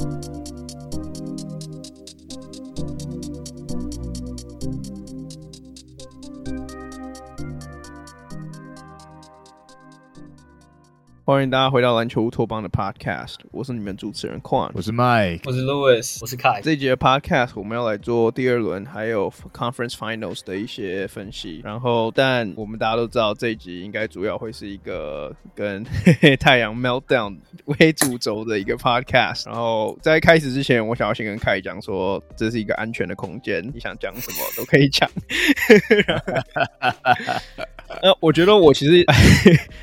[0.00, 0.37] you
[11.28, 16.62] 欢迎大家回到篮球乌托邦的 Podcast，我是你们主持人 Quan，我是 Mike，我是 Louis，我是 Kai。
[16.62, 21.60] 这一节 Podcast 我们要来做第二轮还有 Conference Finals 的一些分析。
[21.62, 25.84] 然后，但我们大家都知道这一集应该主要会是一个跟
[26.40, 27.36] 太阳 Meltdown
[27.66, 29.48] 为主轴的一个 Podcast。
[29.48, 35.06] 然后在开始之前，我想要先跟 Kai 讲说，这是一个安全的空间，你想讲什么都可以讲。
[38.02, 39.02] 呃，我觉得我其实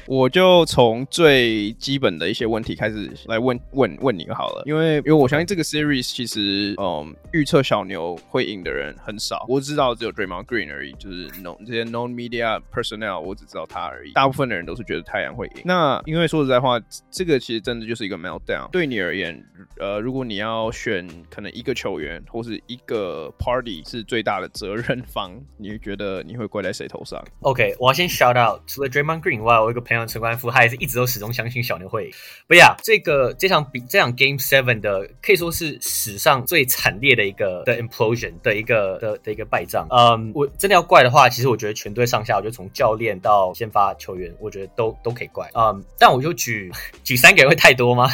[0.06, 14.14] 我就从最最基本的一些问题开始来问问问你好了，因为因为我相信这个 series 其实，嗯，预测小牛会赢的人很少，我知道只有 Draymond Green 而已，就是 known 这些 known media personnel，我只知道他而已。
[14.14, 15.64] 大部分的人都是觉得太阳会赢。
[15.66, 16.80] 那因为说实在话，
[17.12, 18.70] 这个其实真的就是一个 meltdown。
[18.72, 19.38] 对你而言，
[19.78, 27.96] 呃，如果你要选可能一个球员或是一个 party 是最大的责任方，你觉得你会怪在谁头上？OK，我要。
[27.96, 32.10] 先 shout out，除了 Draymond Green 以外，我有一个朋友陈冠夫，他也是一直都始终相信小牛会。
[32.48, 39.88] 不呀，这个这场比这场 Game Seven 的可以说是史上最惨烈的一个的 implosion 的一个的的一个败仗。
[39.90, 45.50] 嗯，我真的要怪的话，其实我觉得全队上下，我觉得从教练到先发球员，我觉得都都可以怪。
[45.54, 46.72] 嗯，但我就举
[47.04, 48.10] 举三个人会太多吗？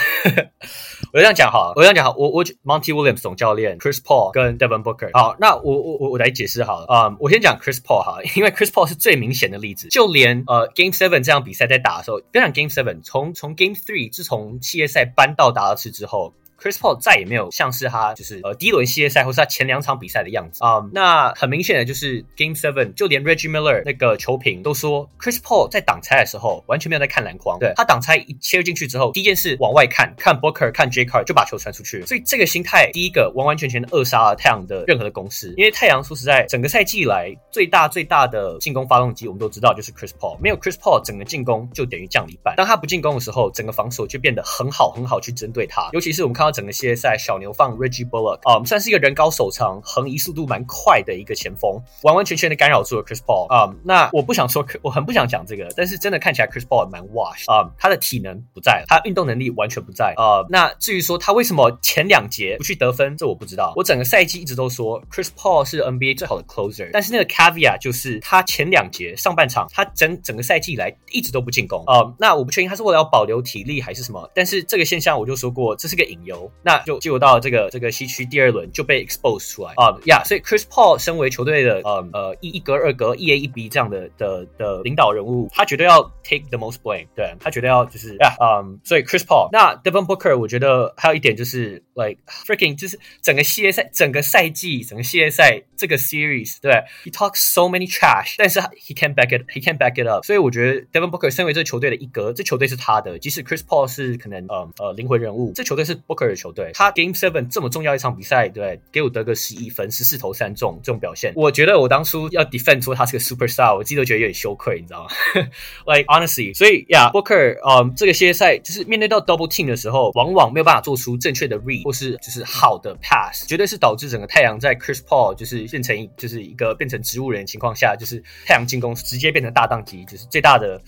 [1.14, 5.10] 我这样讲好了，我这样讲好，我我 Monty Williams 总教练，Chris Paul 跟 Devin Booker。
[5.14, 6.86] 好，那我我我我来解释好了。
[6.90, 9.90] 嗯，我先讲 Chris Paul 哈，因为 Chris Paul 是最明显的例子。
[9.90, 16.34] 就连呃 Game Seven 这场比赛在打的时候，别讲 Game Seven，从从 Game Three 自从系列赛搬到达拉斯之后。
[16.62, 27.58] Chris Paul 再也没有像是他就是呃第一轮系列赛或是他前两场比赛的样子啊、那很明显的就是 Game Seven，就连 Reggie Miller 那个球评都说，Chris Paul 在挡拆的时候完全没有在看篮筐。
[27.58, 32.06] 对，他挡拆一切进去之后，第一件事往外看，看 Booker，看 J Car 就把球传出去。
[32.06, 35.54] 所以这个心态，第一个完完全全的扼杀了太阳的任何的攻势。
[35.58, 40.38] 因为太阳说实在，整个赛季以来最大最大的进攻发动机，我们都知道就是 Chris Paul。
[40.40, 42.56] 没有 Chris Paul，整个进攻就等于降了一半。
[42.56, 45.90] 当他不进攻的时候，整个防守就变得很好很好去针对他。
[45.94, 47.16] 尤其是我们看到整个系列赛。
[47.22, 60.44] 小牛放 Reggie Bullock 啊、算是一个人高手长、横移速度蛮快的一个前锋，完完全全的干扰住了 Chris Paul 啊、那我不想说，我很不想讲这个，但是真的看起来 Chris Paul 蛮 wash 啊、他的体能不在，他运动能力完全不在啊。
[60.50, 63.74] 那至于说他为什么前两节不去得分，这我不知道。
[63.76, 72.02] 我整个赛季一直都说 Chris Paul 是 NBA 最好的 closer，但是那个 caveat 就是他前两节上半场他整整个赛季以来一直都不进攻啊。
[72.18, 76.41] 那我不确定他是为了要保留体力还是什么，但是这个现象我就说过，这是个隐忧。
[76.64, 77.92] 那就进入到这个这个。
[77.92, 89.50] 西区第二轮就被 expose 出来啊呀，所以 Chris Paul 身为球队的呃呃一一格二格一 A 一 B 这样的的的领导人物，他绝对要 take the most blame，对，他绝对要就是呀嗯，所以 Chris Paul
[89.52, 96.72] 那 Devin Booker 我觉得还有一点就是 like freaking 就是整个系列赛整个赛季整个系列赛这个 series 对
[97.04, 101.30] ，he talks so many trash，但是 he can't back it he can't back it up，所以我觉得 Devin Booker
[101.30, 107.82] 身为这个球队的一格，这球队是他的，即使 Chris Paul 是可能呃呃灵魂人物，这球队是 Booker 球队，他 Game Seven 这么重。
[107.82, 115.10] 要一场比赛，对，给我得个十一分，十四投三中，这种表现，我觉得我当初要 defend 说他是个 superstar，我自己都觉得有点羞愧，你知道吗？
[115.92, 130.80] Like honestly，所以呀，Booker，嗯，这个系列赛就是面对到 double team 的时候，往往没有办法做出正确的 read 或是就是好的 pass，绝对是导致整个太阳在 Chris Paul 就是变成就是一个变成植物人的情况下，就是太阳进攻直接变成大当级，就是最大的。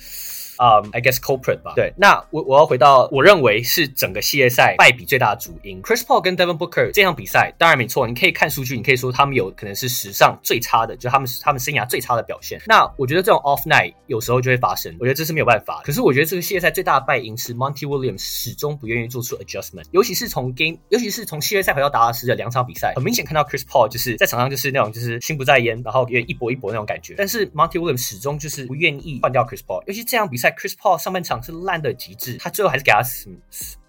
[0.64, 1.74] 啊、um,，I guess culprit 吧。
[1.76, 12.62] 对，那我我要回到我认为是整个系列赛败笔最大的主因，Chris Paul 跟 Devin Booker 这场比赛，当然没错，你可以看数据，你可以说他们有可能是史上最差的，就他们他们生涯最差的表现。
[12.66, 15.82] 那我觉得这种 off night 有时候就会发生，我觉得这是没有办法。
[15.84, 27.16] 可是我觉得这个系列赛最大的败因是 Monty Williams 始终不愿意做出 adjustment，尤其是从 game，尤其是从系列赛回到达拉斯的两场比赛，很明显看到 Chris Paul 就是在场上就是那种就是心不在焉，然后也一搏一搏那种感觉。
[27.18, 33.30] 但是 Monty Williams 始终就是不愿意换掉 Chris Paul，尤其这场比赛 Chris Paul 上半场是烂的极致，他最后还是给他死。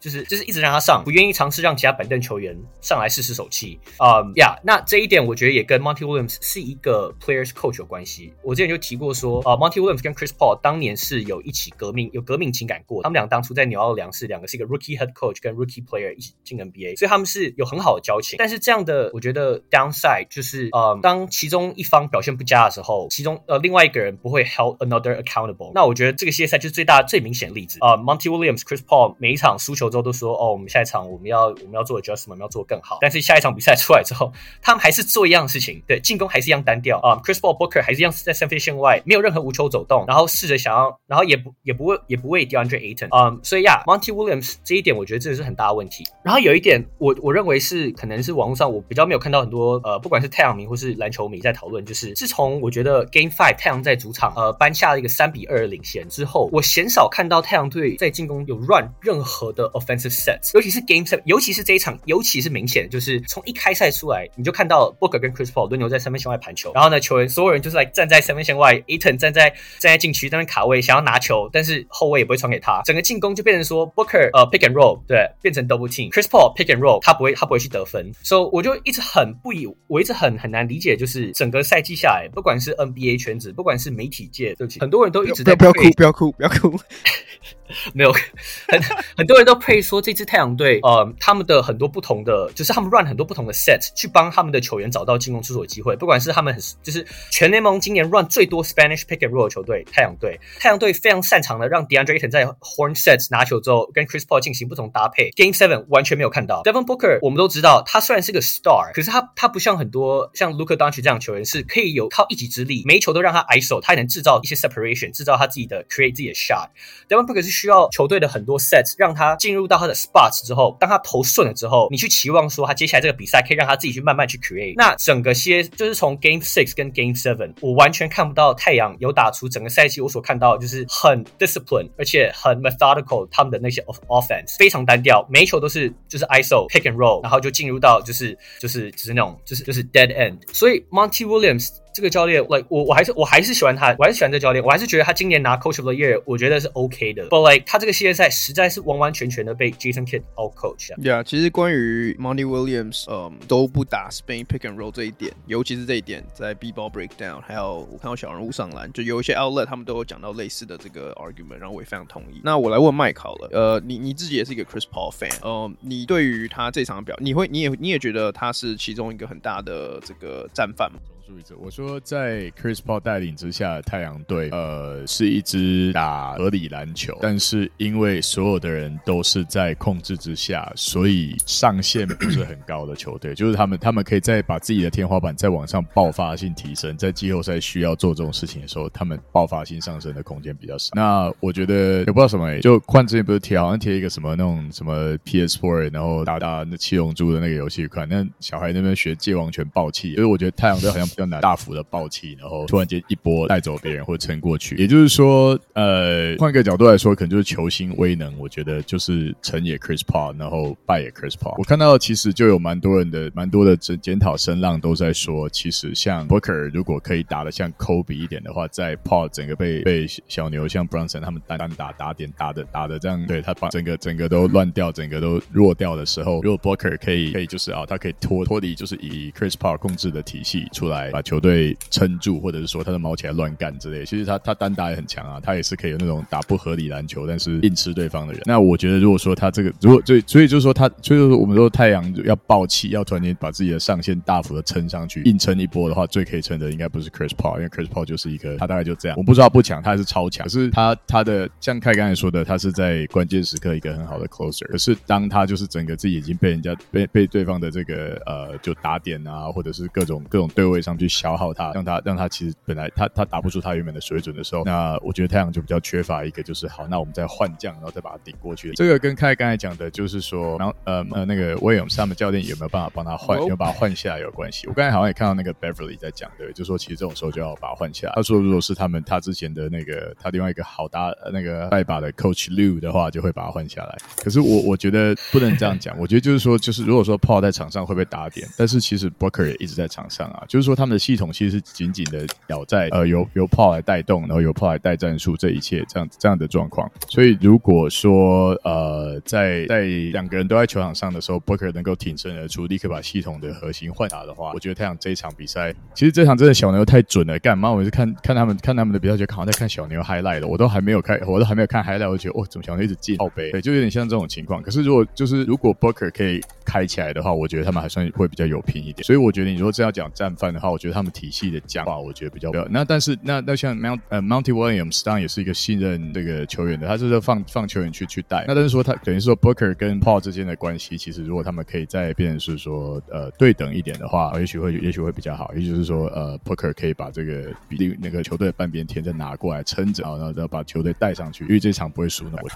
[0.05, 3.81] 就是就是一直让他上，不愿意尝试让其他板凳球员上来试试手气。
[3.97, 8.31] 啊呀，那这一点我觉得也跟 Monty Williams 是一个 players coach 有关系。
[8.43, 13.03] 我之前就提过说，啊、，Monty Williams 跟 Chris Paul 当年是有一起革命，有革命情感过。
[13.03, 18.37] 他们俩当初在纽奥良是两个是一个 rookie head coach 跟 rookie player 一起进 NBA，所以他们是有很好的交情。
[18.37, 25.73] 但是这样的，我觉得 downside 就是，呃，当其中一方表现不佳的时候，其中呃另外一个人不会 hold another accountable。
[25.75, 27.79] 那我觉得这个系列赛就是最大最明显的例子。
[27.81, 29.94] 啊、，Monty Williams、Chris Paul 每一场输球。
[29.95, 32.99] 之后都说哦，我们下一场我们要我们要做 adjustment，我们要做更好。
[33.01, 37.23] 但是下一场比赛出来之后，他们还是做一样的事情，对，进攻还是一样单调啊。
[37.25, 43.31] Chris Paul、Booker 还是一样在三分线外，没有任何无球走动，然后试着想要，然后也不也不为也不为 DeAndre Ayton 啊。
[43.31, 46.05] Um, 所以呀、，Monty Williams 这一点我觉得这是很大的问题。
[46.25, 73.87] 然后有一点我我认为是可能是网络上我比较没有看到很多呃，不管是太阳迷或是篮球迷在讨论，就是自从我觉得 Game Five 太阳在主场呃颁下了一个三比二领先之后，我鲜少看到太阳队在进攻有 run 任何的 offensive sets，尤其是 Game Seven，尤其是这一场，尤其是明显就是从一开赛出来你就看到 Booker 跟 Chris Paul 轮流在三分线外盘球，然后呢球员所有人就是来站在三分线外，Ayton 站在站在禁区在那边卡位想要拿球，但是后卫也不会传给他，整个进攻就变成说
[73.95, 83.21] Booker 呃 pick and roll 对，变成 double team，Chris Paul pick and roll 他不会他不会去得分，so 我就一直很不以我一直很很难理解，就是整个赛季下来，不管是 NBA
[83.21, 86.79] 圈子，不管是媒体界，对不起，很多人都一直在不要哭不要哭不要哭。
[87.95, 88.13] 没有，
[88.69, 88.81] 很
[89.17, 95.97] 很多人都配说这支太阳队，呃，他们的很多不同的，就是他们 run 很多不同的 set 去帮他们的球员找到进攻出手的机会。
[95.97, 104.41] 不管是他们很，就是全联盟今年 run 最多 Spanish pick and roll 球队太阳队，太阳队非常擅长的让 DeAndre Ayton 在 horn sets 拿球之后跟 Chris Paul
[104.41, 105.31] 进行不同搭配。
[105.31, 116.69] Game Seven 完全没有看到 Devin Booker，我们都知道他虽然是个 star，可是他他不像很多像 Luka Doncic 这样的球员是可以有靠一己之力，每一球都让他 ISO，他也能制造一些 separation，制造他自己的 create 自己的 shot。
[117.09, 124.75] Devin Booker 是需要球队的很多 sets 让他进进入到他的 spots 之后，当他投顺了之后，你去期望说他接下来这个比赛可以让他自己去慢慢去 create。
[124.77, 140.39] 那整个些就是从 Game Six 跟 Game Seven，我完全看不到太阳有打出整个赛季我所看到就是很 discipline，而且很 methodical，他们的那些 offense 非常单调，每一球都是就是 ISO pick and roll，然后就进入到就是就是就是那种就是就是 dead end。
[140.53, 141.69] 所以 Monty Williams。
[141.95, 147.29] 这个教练，like 我我还是我还是喜欢他，我还是喜欢这教练，我还是觉得他今年拿 Coach of the Year，我觉得是 OK 的。
[147.29, 150.99] But like 他这个系列赛实在是完完全全的被 Jason Kidd out coach 啊。
[151.01, 162.41] Yeah，其实关于 Monty Williams，嗯，都不打 Spain pick and roll 这一点，尤其是这一点，在 B-ball breakdown，还有我看到小人物上篮，就有一些 outlet 他们都有讲到类似的这个 argument，然后我也非常同意。
[162.43, 170.99] 那我来问 Mike 好了，呃，你你自己也是一个 Chris Paul fan，呃，你对于他这场表，你会你也你也觉得他是其中一个很大的这个战犯吗？
[171.27, 183.35] 注意着，我说在 Chris Paul 带领之下太阳队，呃，是一支打合理篮球，但是因为所有的人都是在控制之下，所以上限不是很高的球队。
[183.35, 190.91] 就是他们，他们可以再把自己的天花板再往上爆发性提升，在季后赛需要做这种事情的时候，他们爆发性上升的空间比较少。
[190.95, 201.09] 那我觉得也不知道什么、欸，就换之前不是贴，好像贴一个什么那种什么 PS4，然后打打那七龙珠的那个游戏款，那小孩那边学界王拳爆气，所以我觉得太阳队好像。
[201.19, 204.77] 要拿大幅的暴气，然后突然间一波带走别人或撑过去。
[204.77, 208.37] 也就是说，呃，换个角度来说，可能就是球星威能。
[208.39, 211.55] 我觉得就是成也 Chris Paul，然后败也 Chris Paul。
[211.59, 231.04] 我看到其实就有蛮多人的蛮多的检检讨声浪都在说，其实像 Booker 如果可以打得像 Kobe 一点的话，在 Paul 整个被被小牛像 Brunson 他们单单打打点打的打的这样，对他把整个整个都乱掉，整个都弱掉的时候，如果 Booker 可以可以就是啊，他可以脱脱离就是以 Chris Paul 控制的体系出来。
[231.11, 238.43] 把球队撑住，或者是说他的毛起来乱干之类，其实他他单打也很强啊，他也是可以有那种打不合理篮球，但是硬吃对方的人。
[238.47, 261.35] 那我觉得，如果说他这个，如果所以所以就是说他，所以说我们说太阳要爆气，要突然间把自己的上限大幅的撑上去，硬撑一波的话，最可以撑的应该不是 Chris Paul，因为 Chris Paul 就是一个他大概就这样，我不知道不强，他还是超强，可是他他的像凯刚才说的，他是在关键时刻一个很好的 closer，可是当他就是整个自己已经被人家被被对方的这个呃就打点啊，或者是各种各种对位上去消。
[261.35, 268.73] 耗他，让他让他其实本来他他打不出他原本的水准的时候，那我觉得太阳就比较缺乏一个就是好，那我们再换将，然后再把他顶过去。
[268.75, 274.69] 这个跟凯刚才讲的就是说，然后呃呃那个威廉姆斯他们教练有没有办法帮他换，有没有把他换下来有关系。
[274.69, 278.13] 我刚才好像也看到那个 Beverly 在讲的，就说其实这种时候就要把他换下来。
[278.15, 283.97] 他说如果是他们他之前的那个他另外一个好搭那个拜把的 Coach Lue 的话，就会把他换下来。
[284.23, 291.25] 可是我我觉得不能这样讲，我觉得就是说就是如果说 Paul 在场上会被打点，但是其实 Booker 也一直在场上啊，就是说他他们的系统。
[291.33, 296.89] 其实是紧紧的咬在呃由由炮来带动，然后由炮来带战术，这一切这样这样的状况。
[297.09, 299.81] 所以如果说呃在在
[300.13, 307.39] 两个人都在球场上的时候，Booker 能够挺身而出，立刻把系统的核心换打的话，我觉得太阳这一场比赛，其实这场真的小牛太准了。
[307.39, 307.73] 干嘛？
[307.73, 310.47] 我是看 看他们看他们的比赛，就好像在看小牛 highlight 了。
[310.47, 313.51] 我都还没有看，我都还没有看 highlight，我就觉得哦，怎么小牛一直进靠背？
[313.51, 314.63] 对，就有点像这种情况。
[314.63, 319.03] 可是如果就是如果 Booker 可以开起来的话，我觉得他们还算会比较有拼一点。
[319.05, 322.67] 所以我觉得你如果真要讲战犯的话，我觉得他们体系的僵化，我觉得比较不要。
[322.69, 328.45] 那但是那那像 Mount 呃 Monty Williams 当然也是一个信任这个球员的，他就是放放球员去去带。
[328.49, 335.55] 那但是说他等于说 Booker 跟 Paul 之间的关系，其实如果他们可以再变成是说呃对等一点的话，也许会也许会比较好。
[335.55, 342.49] 也就是说呃 Booker 可以把这个比那个球队半边天再拿过来撑着，然后然后把球队带上去，因为这场不会输那么。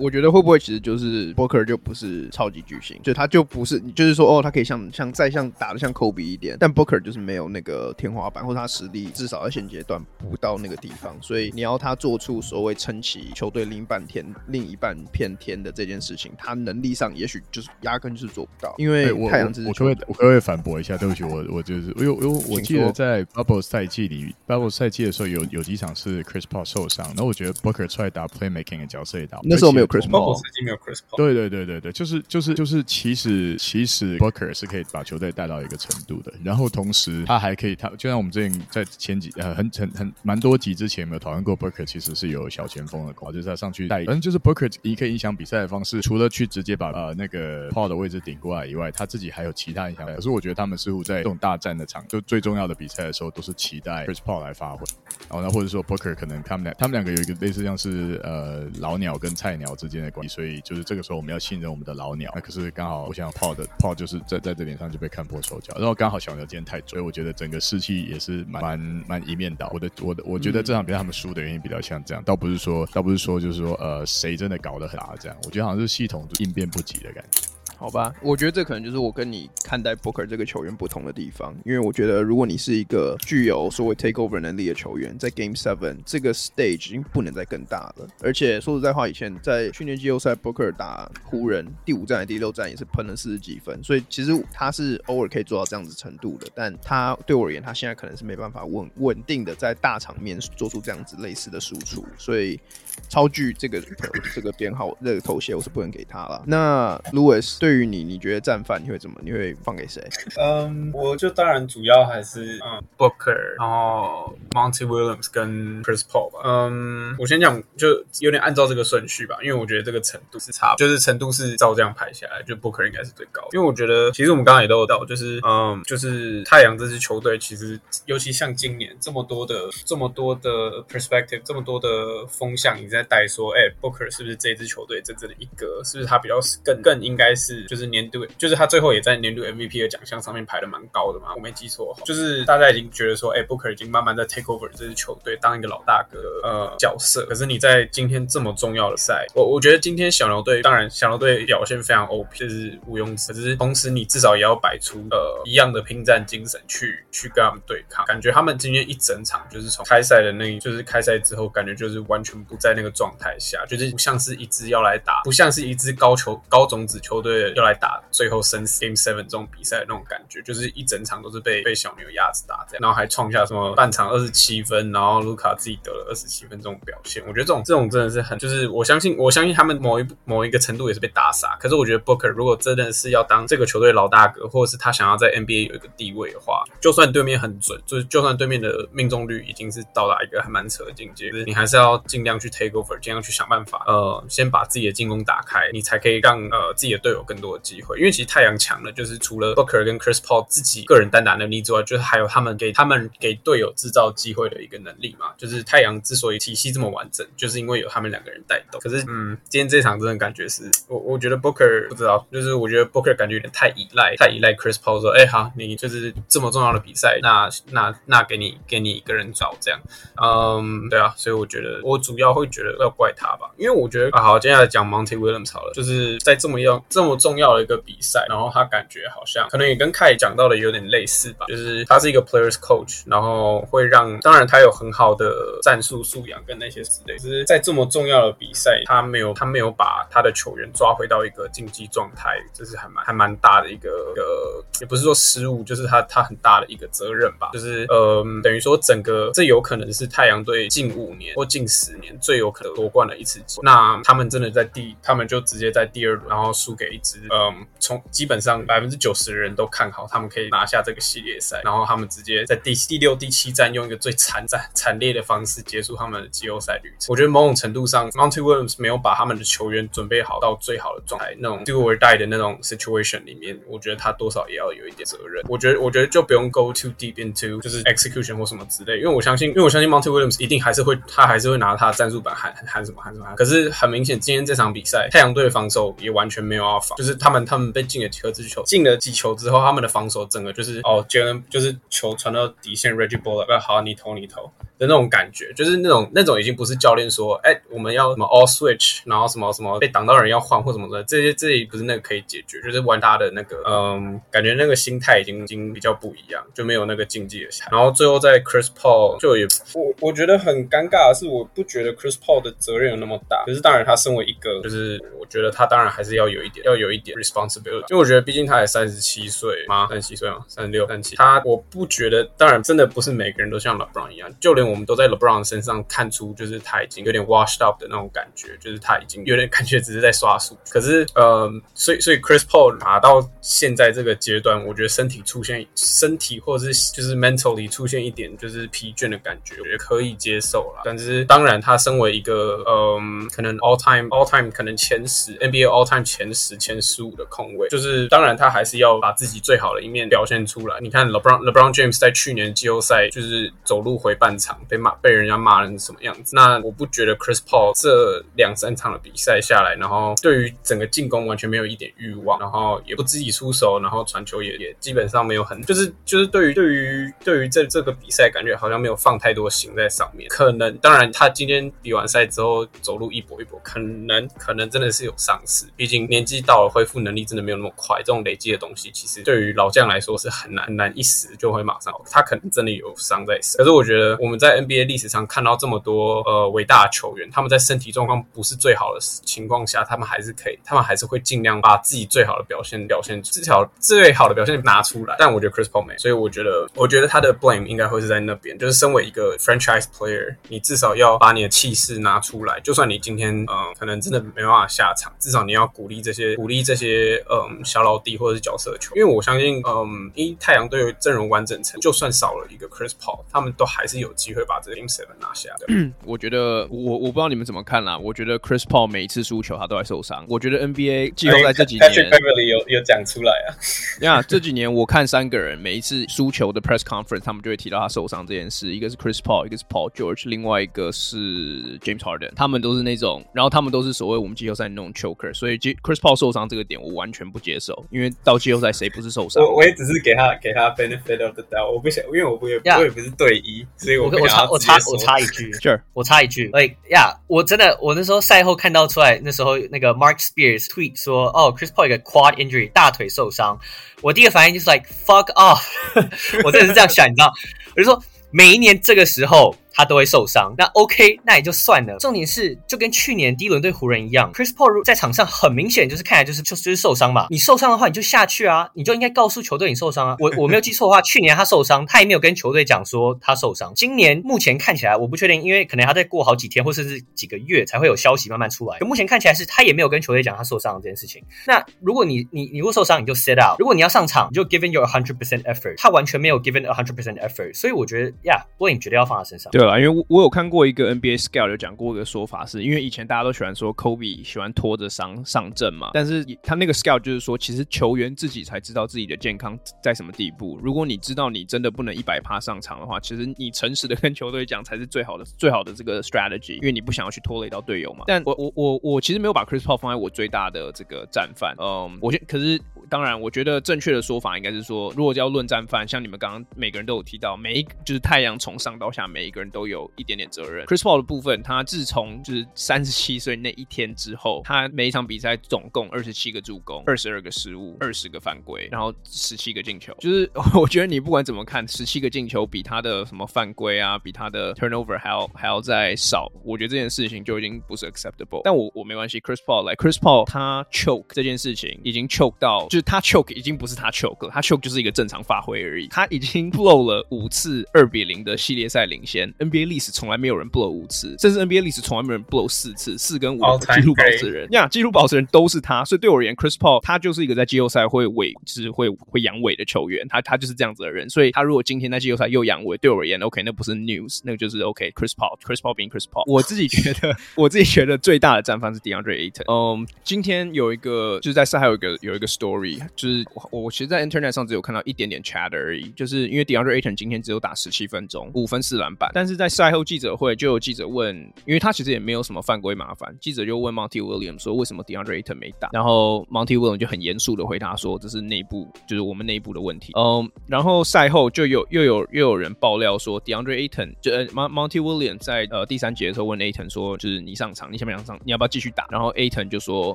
[0.00, 18.74] 我觉得会不会其实就是 Booker 就不是超级巨星，就他就不是，就是说哦，他可以像像再像打的像 Kobe 一点，但 Booker 就是没有那个天花板，或者他实力至少在现阶段不到那个地方，所以你要他做出所谓撑起球队另一半天、另一半片天的这件事情，他能力上也许就是压根就是做不到。
[18.78, 20.96] 因为太阳之我可不可以我可不可以反驳一下？
[20.96, 30.40] 对不起，我我就是因为因为我记得在 Bubble 赛季里，Bubble 赛季的时候有有几场是 Chris Paul 受伤，然后我觉得 Booker 出来打 Playmaking 的角色也打，那时候没有 Chris Paul。
[30.64, 31.16] 没有 Chris Paul。
[31.16, 36.32] 对对对对对，就是就是就是，其实其实 Booker 是可以把球队带到一个程度的。
[36.44, 44.04] 然后同时他还可以，他就像我们之前在前几呃很很很蛮多集之前有没有讨论过，Booker 其实是有小前锋的，就是他上去带。
[44.04, 50.06] 反正就是 Booker 一可以影响比赛的方式，除了去直接把呃那个 Paul 的位置顶过来以外，他自己还有其他影响。
[50.06, 54.84] 可是我觉得他们似乎在这种大战的场，就最重要的比赛的时候，都是期待 Chris Paul 来发挥。
[55.28, 62.30] 然后呢，或者说 Booker 可能他们俩他们两个有一个类似像是呃老鸟跟菜鸟之间的关系，所以就是这个时候我们要信任我们的老鸟。
[62.34, 69.70] 那可是刚好我想 Paul 的泡就是在在这点上就被看破手脚，然后刚好小鸟今天太准，所以我觉得整个士气也是蛮蛮蛮一面倒。
[69.72, 77.49] 我的我的我觉得这场比赛他们输的原因比较像这样，倒不是说倒不是说就是说呃谁真的搞得很大这样，我觉得好像是系统应变不及的感觉。
[77.80, 88.06] 好吧，我觉得这可能就是我跟你看待 Booker 这个球员不同的地方，因为我觉得如果你是一个具有所谓 takeover 能力的球员，在 Game Seven 这个 stage 已经不能再更大了。
[88.22, 96.46] 而且说实在话，以前在去年季后赛 Booker 打湖人第五战、第六战也是喷了四十几分，所以其实他是偶尔可以做到这样子程度的。
[96.54, 102.60] 但他对我而言，他现在可能是没办法稳稳定的在大场面做出这样子类似的输出，所以
[103.08, 103.80] 超巨这个
[104.34, 106.42] 这个编号这个头衔我是不能给他了。
[106.46, 107.70] 那 Louis 对。
[107.70, 109.18] 于你，你觉得战犯你会怎么？
[109.22, 110.02] 你会放给谁？
[110.36, 116.40] 嗯，我就当然主要还是嗯 Booker，然后 Monty Williams 跟 Chris Paul 吧。
[116.44, 123.40] 嗯，我先讲，就有点按照这个顺序吧，因为我觉得这个程度是差，就是程度是照这样排下来，就 Booker 应该是最高。
[123.52, 129.54] 因为我觉得，其实我们刚刚也都有到，就是嗯，就是太阳这支球队，其实尤其像今年这么多的
[129.84, 135.82] 这么多的 perspective，这么多的风向在带说，哎，Booker 是不是这支球队真正的一个？
[135.84, 137.64] 是不是他比较更更应该是？
[137.66, 141.96] 就是年度，就是他最后也在年度 MVP 的奖项上面排的蛮高的嘛，我没记错。
[142.04, 147.24] 就是大家已经觉得说，哎、Booker 已经慢慢在 take over 这支球队，当一个老大哥呃角色。
[147.26, 153.56] 可是你在今天这么重要的赛，我我觉得今天小牛队，当然小牛队表现非常 OP，就是毋庸置疑。
[153.56, 158.04] 同时你至少也要摆出呃一样的拼战精神去去跟他们对抗。
[158.06, 167.52] 感觉他们今天一整场就是从开赛的那，就是开赛之后，感觉就是完全不在在那个状态下，就是不像是一支要来打，不像是一支高球高种子球队。
[167.56, 181.56] 要来打最后生死 Game Seven 这种比赛的那种感觉，就是一整场都是被被小牛压着打这样，然后还创下什么半场二十七分，然后卢卡自己得了二十七分这种表现，我觉得这种这种真的是很，就是我相信我相信他们某一某一个程度也是被打傻。
[181.60, 197.60] 可是我觉得 Booker 如果真的是要当这个球队老大哥，或者是他想要在 NBA 有一个地位的话，就算对面很准，就是就算对面的命中率已经是到达一个还蛮扯的境界，就是你还是要尽量去 take over，尽量去想办法，呃，先把自己的进攻打开，你才可以让呃自己的队友更多的。
[197.70, 205.26] 机会，因为其实太阳强了，就是除了 Booker 跟 Chris Paul 自己个人单打能力之外，就是还有他们给他们给队友制造机会的一个能力嘛。
[205.36, 208.80] 就是太阳之所以体系这么完整，就是因为有他们两个人带动。
[208.80, 219.78] 可是，嗯，今天这场真的感觉是我，我觉得 Booker 不知道，就是我觉得 Booker 感觉有点太依赖，太依赖 Chris Paul 说，哎，好，你就是这么重要的比赛，那那那给你给你一个人找这样，
[220.20, 227.60] 嗯，对啊，所以我觉得我主要会觉得要怪他吧，因为我觉得啊，好，接下来讲 Monty Williams 好了，就是在这么样这么重要的。
[227.60, 257.20] 一个比赛，然后他感觉好像可能也跟凯讲到的有点类似吧，就是他是一个 players coach，然后会让，当然他有很好的战术素养跟那些之类，就是在这么重要的比赛，他没有他没有把他的球员抓回到一个竞技状态，这是还蛮还蛮大的一个一个，也不是说失误，就是他他很大的一个责任吧，就是呃等于说整个这有可能是太阳队近五年或近十年最有可能夺冠的一次，那他们真的在第，他们就直接在第二轮，然后输给一支。
[257.30, 267.06] 嗯，从基本上百分之九十的人都看好他们可以拿下这个系列赛，然后他们直接在第第六、第七站用一个最惨战、惨烈的方式结束他们的季后赛旅程。
[267.08, 275.44] 我觉得某种程度上，Monty Williams 没有把他们的球员准备好到最好的状态，那种 do or die 的那种 situation 里面，我觉得他多少也要有一点责任。
[275.48, 283.34] 我觉得，我觉得就不用 go too deep into 就是 execution 或什么之类，因为我相信，因为我相信 Monty Williams 一定还是会，他还是会拿他的战术板喊喊什么喊什么喊。
[283.36, 294.50] 可是很明显，今天这场比赛，太阳队的防守也完全没有要防，就是他们他们被进了几颗之球，进了几球之后，他们的防守整个就是哦，杰伦就是球传到底线，Reggie Bullock，好，你投你投。
[294.80, 307.50] 的那种感觉，就是那种那种已经不是教练说，哎、我们要什么 all switch，然后什么什么被挡到人要换或什么的，这些这些不是那个可以解决，就是玩他的那个，嗯，感觉那个心态已经已经比较不一样，就没有那个竞技的。
[307.70, 319.86] 然后最后在 Chris Paul 就也，我我觉得很尴尬的是，我不觉得 Chris Paul 的责任有那么大，可是当然他身为一个，就是我觉得他当然还是要有一点要有一点 responsibility，因为我觉得毕竟他也三十七岁吗？
[319.88, 320.44] 三十七岁吗？
[320.48, 330.56] 三十六、三十七，他我不觉得，当然真的不是每个人都像 LeBron 一样，就连我们都在 LeBron 身上看出，就是他已经有点 washed up 的那种感觉，就是他已经有点感觉只是在刷数。
[330.68, 340.82] 可是，呃，所以所以 Chris Paul 打到现在这个阶段，我觉得身体出现身体或者是就是 mentally 出现一点就是疲倦的感觉，我觉得可以接受了。
[340.84, 350.76] 但是当然，他身为一个嗯，可能 all time all time 可能前十 NBA all time 前十前十五的控卫，就是当然他还是要把自己最好的一面表现出来。
[350.80, 354.90] 你看 LeBron LeBron James 在去年季后赛就是走路回半场被骂。
[355.02, 356.36] 被人家骂成什么样子？
[356.36, 370.28] 那我不觉得 Chris Paul 这两三场的比赛下来，然后对于整个进攻完全没有一点欲望，然后也不自己出手，然后传球也也基本上没有很，就是就是对于对于对于这这个比赛，感觉好像没有放太多心在上面。
[370.28, 377.98] 可能当然他今天比完完赛之后走路一跛一跛，可能可能真的是有伤势，毕竟年纪到了，恢复能力真的没有那么快。
[377.98, 381.94] 这种累积的东西，其实对于老将来说是很难很难一时就会马上。
[382.10, 384.80] 他可能真的有伤在身，可是我觉得我们在 NBA。
[384.90, 395.16] 历史上看到这么多呃伟大的球员，他们在身体状况不是最好的情况下，他们还是可以，他们还是会尽量把自己最好的表现表现，至少最好的表现拿出来。
[395.18, 402.60] 但我觉得 Chris Paul 没，所以我觉得，我觉得他的 blame 应该会是在那边，就是身为一个 franchise player，你至少要把你的气势拿出来。
[402.60, 414.80] 就算你今天嗯、呃、可能真的没办法下场，至少你要鼓励这些鼓励这些嗯、呃、小老弟或者是角色球，因为我相信嗯，一太阳队阵容完整层，就算少了一个 Chris Paul，他们都还是有机会把这个。
[414.80, 417.98] Seven 拿下的，我觉得我我不知道你们怎么看啦。
[417.98, 420.24] 我觉得 Chris Paul 每一次输球他都在受伤。
[420.26, 423.48] 我觉得 NBA 季后赛这几年，Patrick Beverly 有有讲出来啊。
[424.00, 428.74] 呀，这几年我看三个人每一次输球的 press conference，他们就会提到他受伤这件事。
[428.74, 432.30] 一个是 Chris Paul，一个是 Paul George，另外一个是 James Harden。
[432.34, 435.32] 他们都是那种，然后他们都是所谓我们季后赛那种 choker。
[435.32, 439.42] 所以 Chris Paul 受伤这个点我完全不接受，因为到季后赛谁不是受伤？
[439.42, 441.70] 我我也只是给他给他 benefit of the doubt。
[441.72, 445.50] 我不想，因为我不也我也不是队医，所以我我插我插我插一句。
[445.60, 445.80] Sure.
[445.92, 453.58] 我插一句，哎呀，我真的，我那时候赛后看到出来，那时候那个 Mark Spears tweet 说，哦，Chris Paul 一个 quad injury 大腿受伤，
[454.00, 455.62] 我第一个反应就是 like fuck off，
[456.44, 457.30] 我真的是这样想，你知道，
[457.76, 459.54] 我就说每一年这个时候。
[459.80, 461.96] 他都会受伤，那 OK，那也就算了。
[461.98, 467.28] 重点是，就跟去年第一轮对湖人一样，Chris Paul 在场上很明显就是看起来就是就就是受伤嘛。
[467.30, 470.16] 你受伤的话，你就下去啊，你就应该告诉球队你受伤啊。
[470.18, 473.72] 我我没有记错的话， 去年他受伤，他也没有跟球队讲说他受伤。
[473.74, 478.78] 今年目前看起来，我不确定，因为可能他再过好几天或甚至几个月才会有消息慢慢出来。
[478.80, 481.24] 可目前看起来是他也没有跟球队讲他受伤这件事情。
[481.46, 485.74] 那如果你你你如果受伤，你就 sit out；如果你要上场，你就 give in your hundred percent effort。
[485.78, 489.50] 他完全没有 give in a hundred percent effort，所以我觉得，Yeah，blame 绝对要放在身上。
[489.52, 490.50] 对啊，因为我我有看。
[490.50, 500.58] 过一个 NBA scout 有讲过一个说法，是因为以前大家都喜欢说 Kobe 喜欢拖着伤上阵嘛，但是他那个 scout 就是说，其实球员自己才知道自己的健康在什么地步。
[500.60, 508.04] 如果你知道你真的不能一百趴上场的话，其实你诚实的跟球队讲才是最好的最好的这个 strategy，因为你不想要去拖累到队友嘛。
[508.08, 520.66] 但我我我我其实没有把 Chris Paul 放在我最大的这个战犯，嗯，我觉可是当然，我觉得正确的说法应该是说，如果要论战犯，像你们刚刚每个人都有提到，每一就是太阳从上到下每一个人都有一点点责任。
[520.66, 529.94] Chris Paul 的部分，他自从就是三十七岁那一天之后，他每一场比赛总共二十七个助攻，二十二个失误，二十个犯规，然后十七个进球。
[530.00, 536.30] 就是 我觉得你不管怎么看，十七个进球比他的什么犯规啊，比他的 turnover 还要还要再少。
[536.44, 538.40] 我觉得这件事情就已经不是 acceptable。
[538.42, 545.86] 但我我没关系，Chris Paul 来，Chris Paul 他 choke 这件事情已经 choke 到，就就是他 choke 已经不是他 choke 了，他 choke 就是一个正常发挥而已。
[545.88, 553.40] 他已经 blow 了五次二比零的系列赛领先，NBA 历史从来没有人 blow 五次，甚至 NBA 历史从来没有人 blow 四次，四跟五
[553.74, 555.84] 纪录保持人呀，纪录保持人都是他。
[555.84, 561.08] 所以对我而言，Chris Paul 他就是一个在季后赛会尾，就是会会阳痿的球员，他他就是这样子的人。
[561.10, 566.30] 所以他如果今天在季后赛又阳痿，对我而言，OK，那不是 news，那个就是 OK，Chris Paul，Chris Paul being Chris Paul。
[566.30, 569.44] 我自己觉得，我自己觉得最大的战犯是 DeAndre Ayton。
[569.50, 581.16] 嗯，今天有一个就是在赛还有一个有一个 story，就是我我其实，在 Internet 上只有看到一点点 chatter 而已，就是因为 DeAndre Ayton 今天只有打十七分钟，五分四篮板，但是是在赛后记者会就有记者问，
[581.46, 589.92] 因为他其实也没有什么犯规麻烦，记者就问 Monty Williams 说为什么 DeAndre Ayton 没打，然后 Monty Williams 就很严肃的回答说这是内部就是我们内部的问题。
[589.96, 598.86] 嗯，然后赛后就有又有又有人爆料说 DeAndre Ayton 就呃 Monty Williams 在呃第三节的时候问 Ayton 说就是你上场，你想不想上，你要不要继续打？
[598.90, 599.94] 然后 Ayton 就说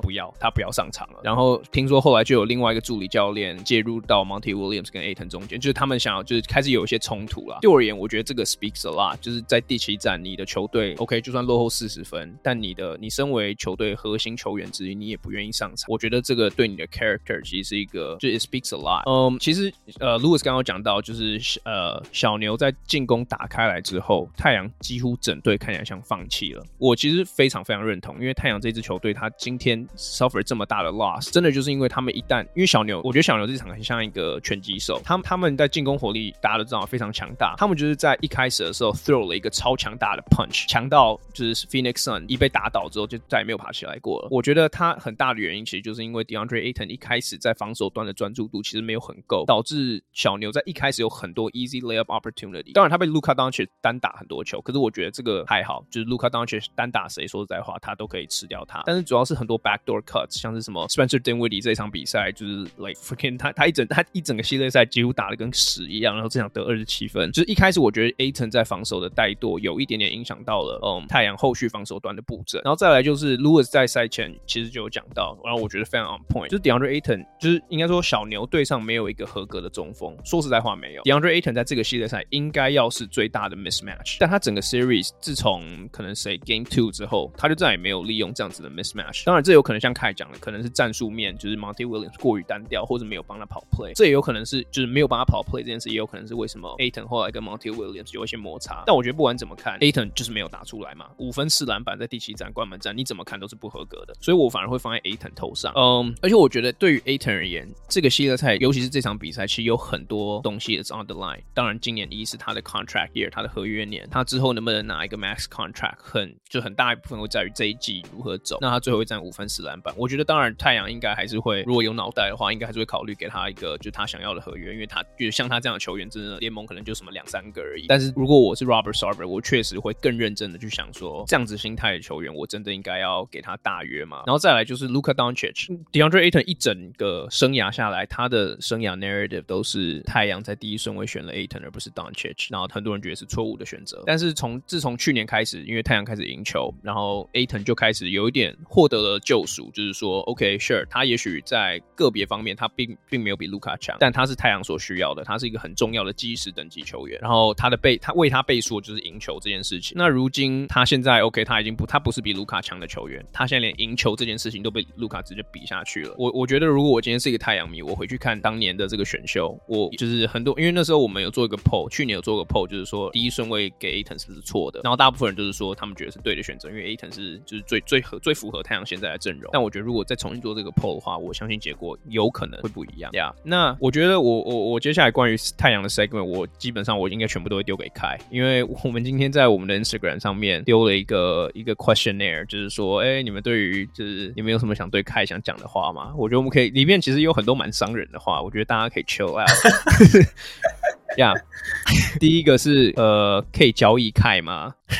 [0.00, 1.20] 不要，他不要上场了。
[1.22, 7.58] 然后听说后来就有另外一个助理教练介入到 Monty Williams 跟 Ayton 中间，就是他们想要就是开始有一些冲突了。
[7.60, 15.86] 对我而言，我觉得这个 speaks a lot，就是在第七战你的球队 OK 就算落后四十分，但你的你身为球队核心球员之一，你也不愿意上场。
[15.88, 19.02] 我觉得这个对你的 character 其实是一个就 it speaks a lot。
[19.10, 26.64] 嗯，其实呃 Lewis 刚刚讲到就是呃小牛在进攻打开来之后，太阳几乎整队看起来像放弃了。
[26.78, 44.28] 我其实非常非常认同，因为太阳这支球队他今天 suffer 这么大的 loss，真的就是因为他们一旦因为小牛，我觉得小牛这场很像一个拳击手，他们他们在进攻火力大家都知道非常强大，他们就是在一开始的时候 throw 了一个超强大的 punch，强到就是 Phoenix Sun 一被打倒之后就再也没有爬起来过了。
[44.30, 52.72] 我觉得他很大的原因其实就是因为 DeAndre Ayton 一开始在防守端的专注度其实没有很够，导致小牛在一开始有很多 easy layup opportunity。
[52.72, 68.50] 当然他被 Luka Doncic 单打很多球，可是我觉得这个还好，就是 Luka Doncic 单打谁说实在话他都可以吃掉他，但是主要是很多 backdoor cuts，像是什么 Spencer Dinwiddie 这场比赛就是 like freaking 他他一整他一整个系列赛几乎打得跟屎一样，然后这场得二十七分，就是一开始我觉得 Ayton
[68.50, 86.64] 在防守的怠惰有一点点影响到了嗯太阳后续防守端的布阵，然后再来就是 Lewis 在赛前其实就有讲到，然后我觉得非常 on point，就是 DeAndre Ayton 就是应该说小牛队上没有一个合格的中锋，说实在话没有 DeAndre Ayton 在这个系列赛应该要是最大的 mismatch，但他整个 series 自从可能谁 Game
[86.64, 89.24] Two 之后，他就再也没有利用这样子的 mismatch。
[89.24, 98.82] 当然这有可能像凯讲的，可能是战术面就是 Monty Williams 过于单调，或者没有帮他跑 play，这也有可能是就是没有帮他跑 play 这件事，也有可能是为什么 Ayton 后来跟 Monty Williams 有一些摩擦。
[98.86, 105.72] 但我觉得不管怎么看，Aton 就是没有打出来嘛，五分四篮板在第七战关门战，你怎么看都是不合格的，所以我反而会放在 Aton 头上。
[105.76, 111.40] 嗯，而且我觉得对于 Aton 而言，这个系列赛尤其是这场比赛，其实有很多东西也是 on the line。
[111.52, 118.58] 当然，今年一是他的 contract year，他的合约年，他之后能不能拿一个 max contract，很就很大一部分会在于这一季如何走。
[118.60, 127.86] 那他最后会占五分四篮板，我觉得当然太阳应该还是会，如果有脑袋的话，应该还是会考虑给他一个就他想要的合约，因为他就像他这样的球员，真的联盟可能就什么两三个而已。
[127.88, 134.22] 但是如果我是 Rob server，我确实会更认真的去想说，这样子心态的球员，我真的应该要给他大约嘛？
[134.26, 144.02] 然后再来就是 Luka Doncic，DeAndre Ayton 一整个生涯下来，他的生涯 narrative 都是太阳在第一顺位选了 Ayton 而不是 Doncic，然后很多人觉得是错误的选择。
[144.06, 157.18] 但是从自从去年开始，因为太阳开始赢球，然后 Ayton 就开始有一点获得了救赎，就是说 OK sure，他也许在个别方面他并并没有比卢卡强，但他是太阳所需要的，他是一个很重要的基石等级球员。
[157.20, 159.96] 然后他的背他为他背说就是赢球这件事情。
[159.96, 166.14] 那如今他现在 OK，他已经不他不是比卢卡强的球员，他现在连赢球这件事情都被卢卡直接比下去了。
[166.18, 174.80] 我我觉得如果我今天是一个太阳迷，我回去看当年的这个选秀，我就是很多因为那时候我们有做一个 poll，去年有做个 poll，就是说第一顺位给 a t o n 是不是错的？
[174.82, 179.50] 然后大部分人就是说他们觉得是对的选择，因为 a t o n 是就是最最合最符合太阳现在的阵容。
[179.52, 183.10] 但我觉得如果再重新做这个 poll 的话，我相信结果有可能会不一样。
[183.12, 196.12] 呀、那我觉得我我我接下来关于太阳的 segment，我基本上我应该全部都会丢给开，因为我们今天在我们的 Instagram 上面丢了一个一个 questionnaire，就是说，哎、你们对于就是你们有什么想对凯想讲的话吗？
[196.16, 199.48] 我觉得我们可以里面其实有很多蛮伤人的话，我觉得大家可以 chill out。
[201.16, 204.74] 呀，yeah, 第一个是呃，可以交易凯吗？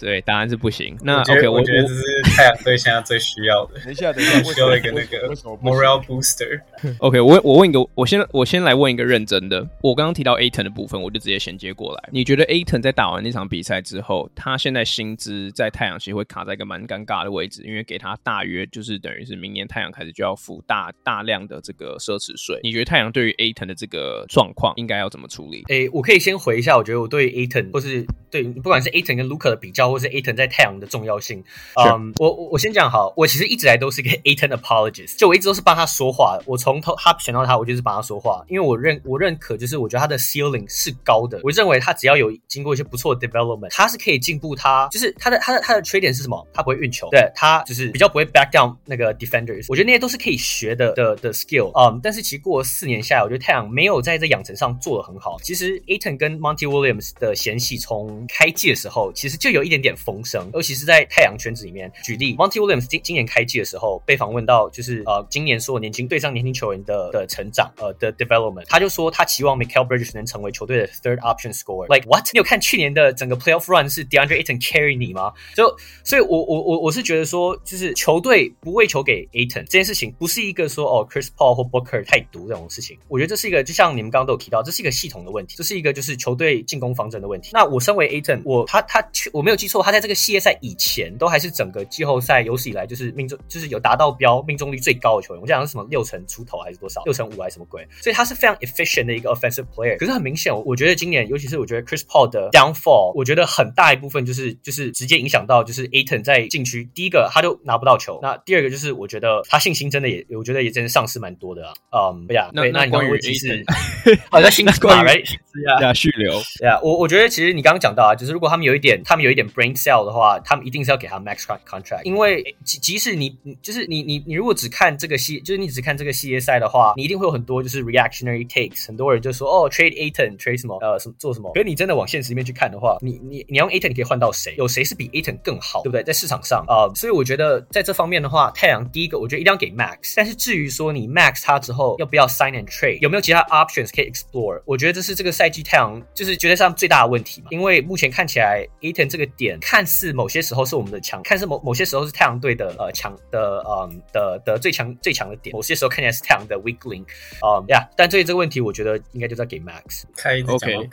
[0.00, 0.96] 对，答案是不行。
[1.02, 2.02] 那 OK，我觉得这是
[2.34, 3.78] 太阳队现在最需要的。
[3.80, 6.60] 等一下，等一下， 需要一个那个 morale booster。
[6.98, 9.66] OK，我我问一个，我先我先来问一个认真的。
[9.82, 12.08] 我刚刚提到 Ayton 的部分，我就直接衔接过来。
[12.10, 22.58] 你觉得 Ayton 在打完那场比赛之后，他现在薪资在太阳其实会卡在一个蛮尴尬的位置，因为给他大约就是等于是明年太阳开始就要付大大量的这个奢侈税。
[22.62, 25.64] 你觉得太阳对于 Ayton 的这个状况应该要怎么处理？
[25.68, 27.70] 诶，我可以先回一下，我觉得我对 Ayton。
[27.72, 31.42] 或是对，不管是 Ayton 跟 Luca 的比较，或是 Ayton 在太阳的重要性。
[31.76, 36.38] 嗯，我我我先讲好，我其实一直来都是一个 Ayton apologist，就我一直都是帮他说话。
[36.46, 41.40] 我从头他选到他，我就是帮他说话，因为我认我认可，就是我觉得他的 ceiling 是高的。
[41.42, 44.68] 我认为他只要有经过一些不错的 development，他是可以进步他。
[44.68, 46.46] 他就是他的他的他的缺点是什么？
[46.52, 49.64] 他不会运球，对他就是比较不会 back down 那个 defenders。
[49.68, 51.70] 我觉得那些都是可以学的的的 skill。
[51.78, 55.36] 嗯，但是其实过了四年下来，我觉得太阳没有在这养成上做得很好。
[55.40, 61.88] 其实 Aton 跟 Monty Williams 的嫌隙从开季的时候，其实就有一点点风声，尤其是在太阳圈子里面。
[62.02, 71.86] 举例，Monty Williams 今今年开季的时候被访问到，就是呃，今年所有年轻对上年轻球员的的成长，呃的 development，他就说他期望 Mikal Bridges 能成为球队的 third option scorer。
[71.86, 72.28] Like what？
[72.32, 75.32] 你有看去年的整个 playoff run 是 DeAndre Aton carry 你吗？
[75.54, 82.98] 就所以我，我我我是觉得说，就是球队不喂球给 Aton 这件事情，不是一个说哦 Chris Paul 或 Booker 太毒这种事情。
[83.06, 87.50] 我觉得这是一个，就像你们刚刚都有提到，这是一个系统的问题，这是一个就是球队进攻方针的问题。
[87.52, 95.40] 那我身为 Ayton，我他他我没有记错，他在这个系列赛以前都还是整个季后赛有史以来就是命中就是有达到标命中率最高的球员。
[95.40, 97.02] 我讲的是什么六成出头还是多少？
[97.04, 97.86] 六成五还是什么鬼？
[98.00, 99.96] 所以他是非常 efficient 的一个 offensive player。
[99.98, 112.10] 可是很明显，我觉得今年尤其是我觉得 Chris Paul 的 downfall，我觉得很大一部分就是就是直接影响到就是 Ayton 在禁区，第一个他就拿不到球，那第二个就是我觉得他信心真的也我觉得也真的丧失蛮多的啊。
[112.10, 116.78] 嗯，对呀，那那你刚刚问题是 好像薪资啊，薪资啊，续留对啊。
[116.82, 134.54] 我我觉得其实你刚刚讲到啊，就是如果他们有一点他们有一点 brain cell 的话，他们一定是要给他 max contract，因为即即使你就是你你你如果只看这个系，就是你只看这个系列赛的话，你一定会有很多就是 reactionary takes，很多人就说哦 trade Ayton trade 什么呃什么做什么，可是你真的往现实里面去看的话，你你你用 Ayton 你可以换到谁？
[134.58, 136.02] 有谁是比 Ayton 更好，对不对？
[136.02, 157.06] 在市场上啊、呃，所以我觉得在这方面的话，太阳第一个我觉得一定要给 max，但是至于说你 max 他之后要不要 sign and trade，有没有其他 options 可以 explore，我觉得这是这个赛季太阳就是绝对上最大的问题嘛，因为目前看起来 Ayton 这个点看似某些时候是我们的强，看似某某些时候是太阳队的呃强的嗯的的最强最强的点，某些时候看起来是太阳的 weak link，
[157.42, 160.88] 嗯呀，但对于这个问题，我觉得应该就在给 max，开 OK。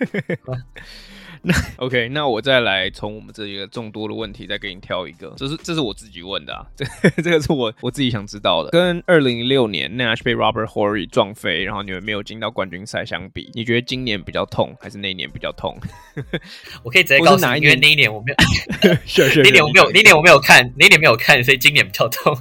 [1.42, 6.84] 那 OK，那我再来从我们这一个众多的问题再给你挑一个，这是这是我自己问的啊，这
[7.22, 8.70] 这个是我我自己想知道的。
[8.70, 15.78] 跟二零一六年 Nash 被 Robert Horry 撞飞，然后你们没有进到冠军赛相比，你觉得今年比较痛，还是那一年比较痛？
[16.84, 18.36] 我可以直接告诉你，因为那一年我没有，
[19.42, 22.36] 那年我没有，那年我没有看，那年没有看，所以今年比较痛。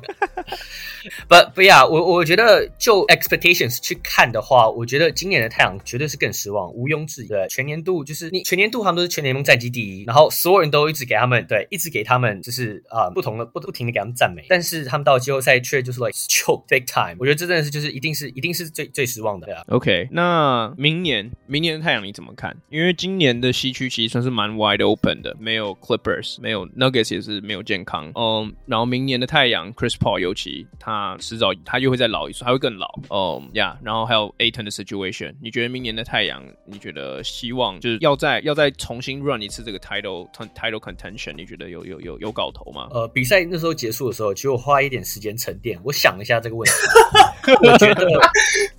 [1.28, 7.28] 不不呀，我我觉得就 expectations 去看的话，我觉得今年的太阳绝对是更失望，毋庸置疑。
[7.28, 17.15] 对，全年度就是你全年度他们都是全联盟战绩第一，然后所有人都一直给他们对，一直给他们就是啊、呃、不同的不不停的给他们赞美，但是他们到季后赛却就是 like choke big time。
[17.19, 19.63] 我觉得这真的是就是一定是一定是最最失望的对啊。
[19.67, 22.56] OK，那明年明年的太阳你怎么看？
[22.69, 28.12] 因为今年的西区其实算是蛮 wide open 的，没有 Clippers，没有 Nuggets 也是没有健康。
[28.15, 31.49] 嗯，然后明年的太阳 Chris Paul 尤其他迟早。
[31.65, 32.88] 他又会再老一岁，还会更老。
[33.09, 42.88] 哦呀，然后还有 Ayton 的 situation，你觉得明年的太阳，你觉得希望就是要再要再重新 run 一次这个 title title contention，你觉得有有有有搞头吗？
[42.91, 48.07] 呃，比赛那时候结束的时候，其实我花一点时间沉淀，我想一下这个问题， 我觉得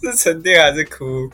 [0.01, 1.29] 是沉淀还是哭？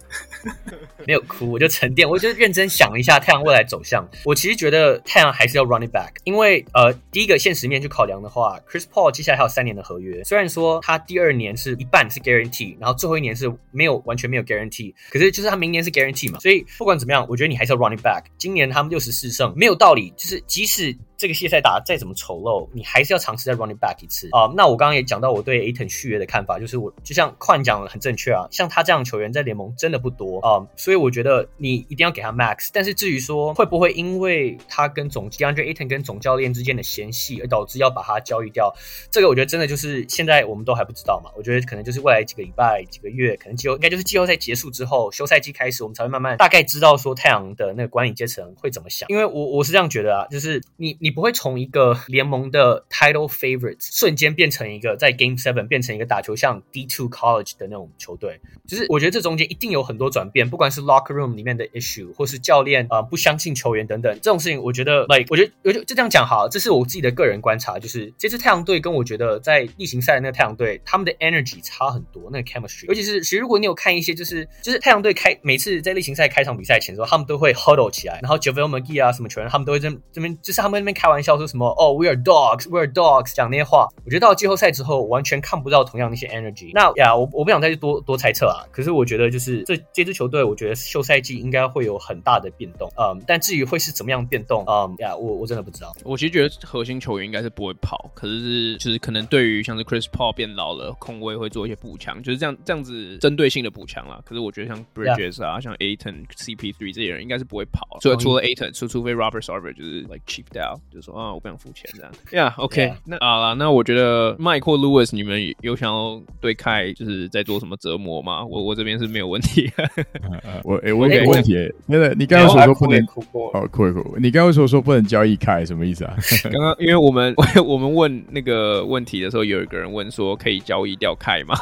[1.07, 4.07] 没有哭，我就沉淀，我就认真想了一下太阳未来走向。
[4.25, 11.57] 我其实觉得太阳还是要 run it back，因为呃，第一个现实面去考量的话，Chris Paul 接下来还有三年的合约，虽然说他第二年。
[11.57, 18.25] 是一半是 guarantee，然后最后一年是没有完全没有 guarantee，可是就是他明年是 guarantee 嘛，所以不管怎么样，我觉得你还是要 running back。
[18.37, 20.95] 今年他们六十四胜，没有道理，就是即使。
[21.17, 32.69] 这个系列赛打得再怎么丑陋，你还是要尝试再 running back 一次啊、那我刚刚也讲到我对 Aton 续约的看法，就是我就像宽讲的很正确啊，像他这样的球员在联盟真的不多啊、所以我觉得你一定要给他 max。
[32.73, 38.75] 但是至于说会不会因为他跟总 DeAndre Aton 跟总教练之间的嫌隙而导致要把他交易掉，
[39.11, 41.31] 这个我觉得真的就是现在我们都还不知道嘛。
[41.37, 49.09] 我觉得可能就是未来几个礼拜、几个月，可能季后应该就是季后赛结束之后，休赛季开始，我们才会慢慢大概知道说太阳的那个管理阶层会怎么想。
[49.09, 64.13] 因为我我是这样觉得啊，就是你你不会从一个联盟的 title favorite 瞬间变成一个在 Game Seven 变成一个打球像 D2 College 的那种球队，就是我觉得这中间一定有很多转变，不管是 Locker Room 里面的 issue，或是教练啊、不相信球员等等。
[64.21, 83.89] 这种事情，我觉得 like 我觉得我就就这样讲好，这是我自己的个人观察，就是这支太阳队跟我觉得在例行赛的那个太阳队，他们的 energy 差很多，那个 chemistry，尤其是其实如果你有看一些就是就是太阳队开每次在例行赛开场比赛前的时候，他们都会 huddle 起来，然后 JaVale McGee 啊什么球员，他们都会这这边就是他们那边开玩笑说什么哦，We are dogs，We are dogs，讲那些话。
[84.05, 86.71] 我觉得到季后赛之后，完全看不到同样的一些 energy。
[86.73, 88.65] 那呀，我我不想再去多多猜测啊。
[88.73, 92.91] 可是我觉得就是这这支球队，我觉得休赛季应该会有很大的变动。
[92.97, 95.95] 嗯，但至于会是怎么样变动，嗯呀，我我真的不知道。
[96.05, 104.23] 我其实觉得核心球员应该是不会跑，可是是就是可能对于像是 Chris Paul 变老了，控卫会做一些补强，就是这样这样子针对性的补强啦。
[104.25, 112.11] 可是我觉得像 Bridges 啊.像 Ayton、CP3 这些人应该是不会跑，所以除了 Ayton，除除非 Robert Sarver 就是 like cheaped out，就是说啊，我不想付钱这样。
[112.31, 118.43] Yeah，OK，那好了，那我觉得 Mike 或 Lewis，你们有想要对 Kai 就是在做什么折磨吗？
[118.43, 119.71] 我我这边是没有问题。
[120.65, 121.55] 我哎，我有个问题，
[121.85, 123.07] 那个你刚刚所说不能，
[123.53, 126.17] 好，酷酷，你刚刚说说不能交易 Kai 什么意思啊？
[126.51, 127.35] 刚刚因为我们
[127.67, 131.55] 我们问那个问题的时候，有一个人问说可以交易掉 Kai 吗？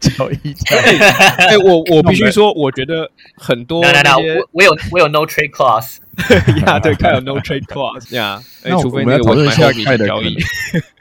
[0.00, 0.78] 交易掉？
[1.38, 5.96] 哎，我我必须说，我觉得很多，来来来，我我有我有 No Trade Clause。
[6.66, 10.36] 呀，对，看有 no trade clause 呀，那我们来讨论一下开的交易，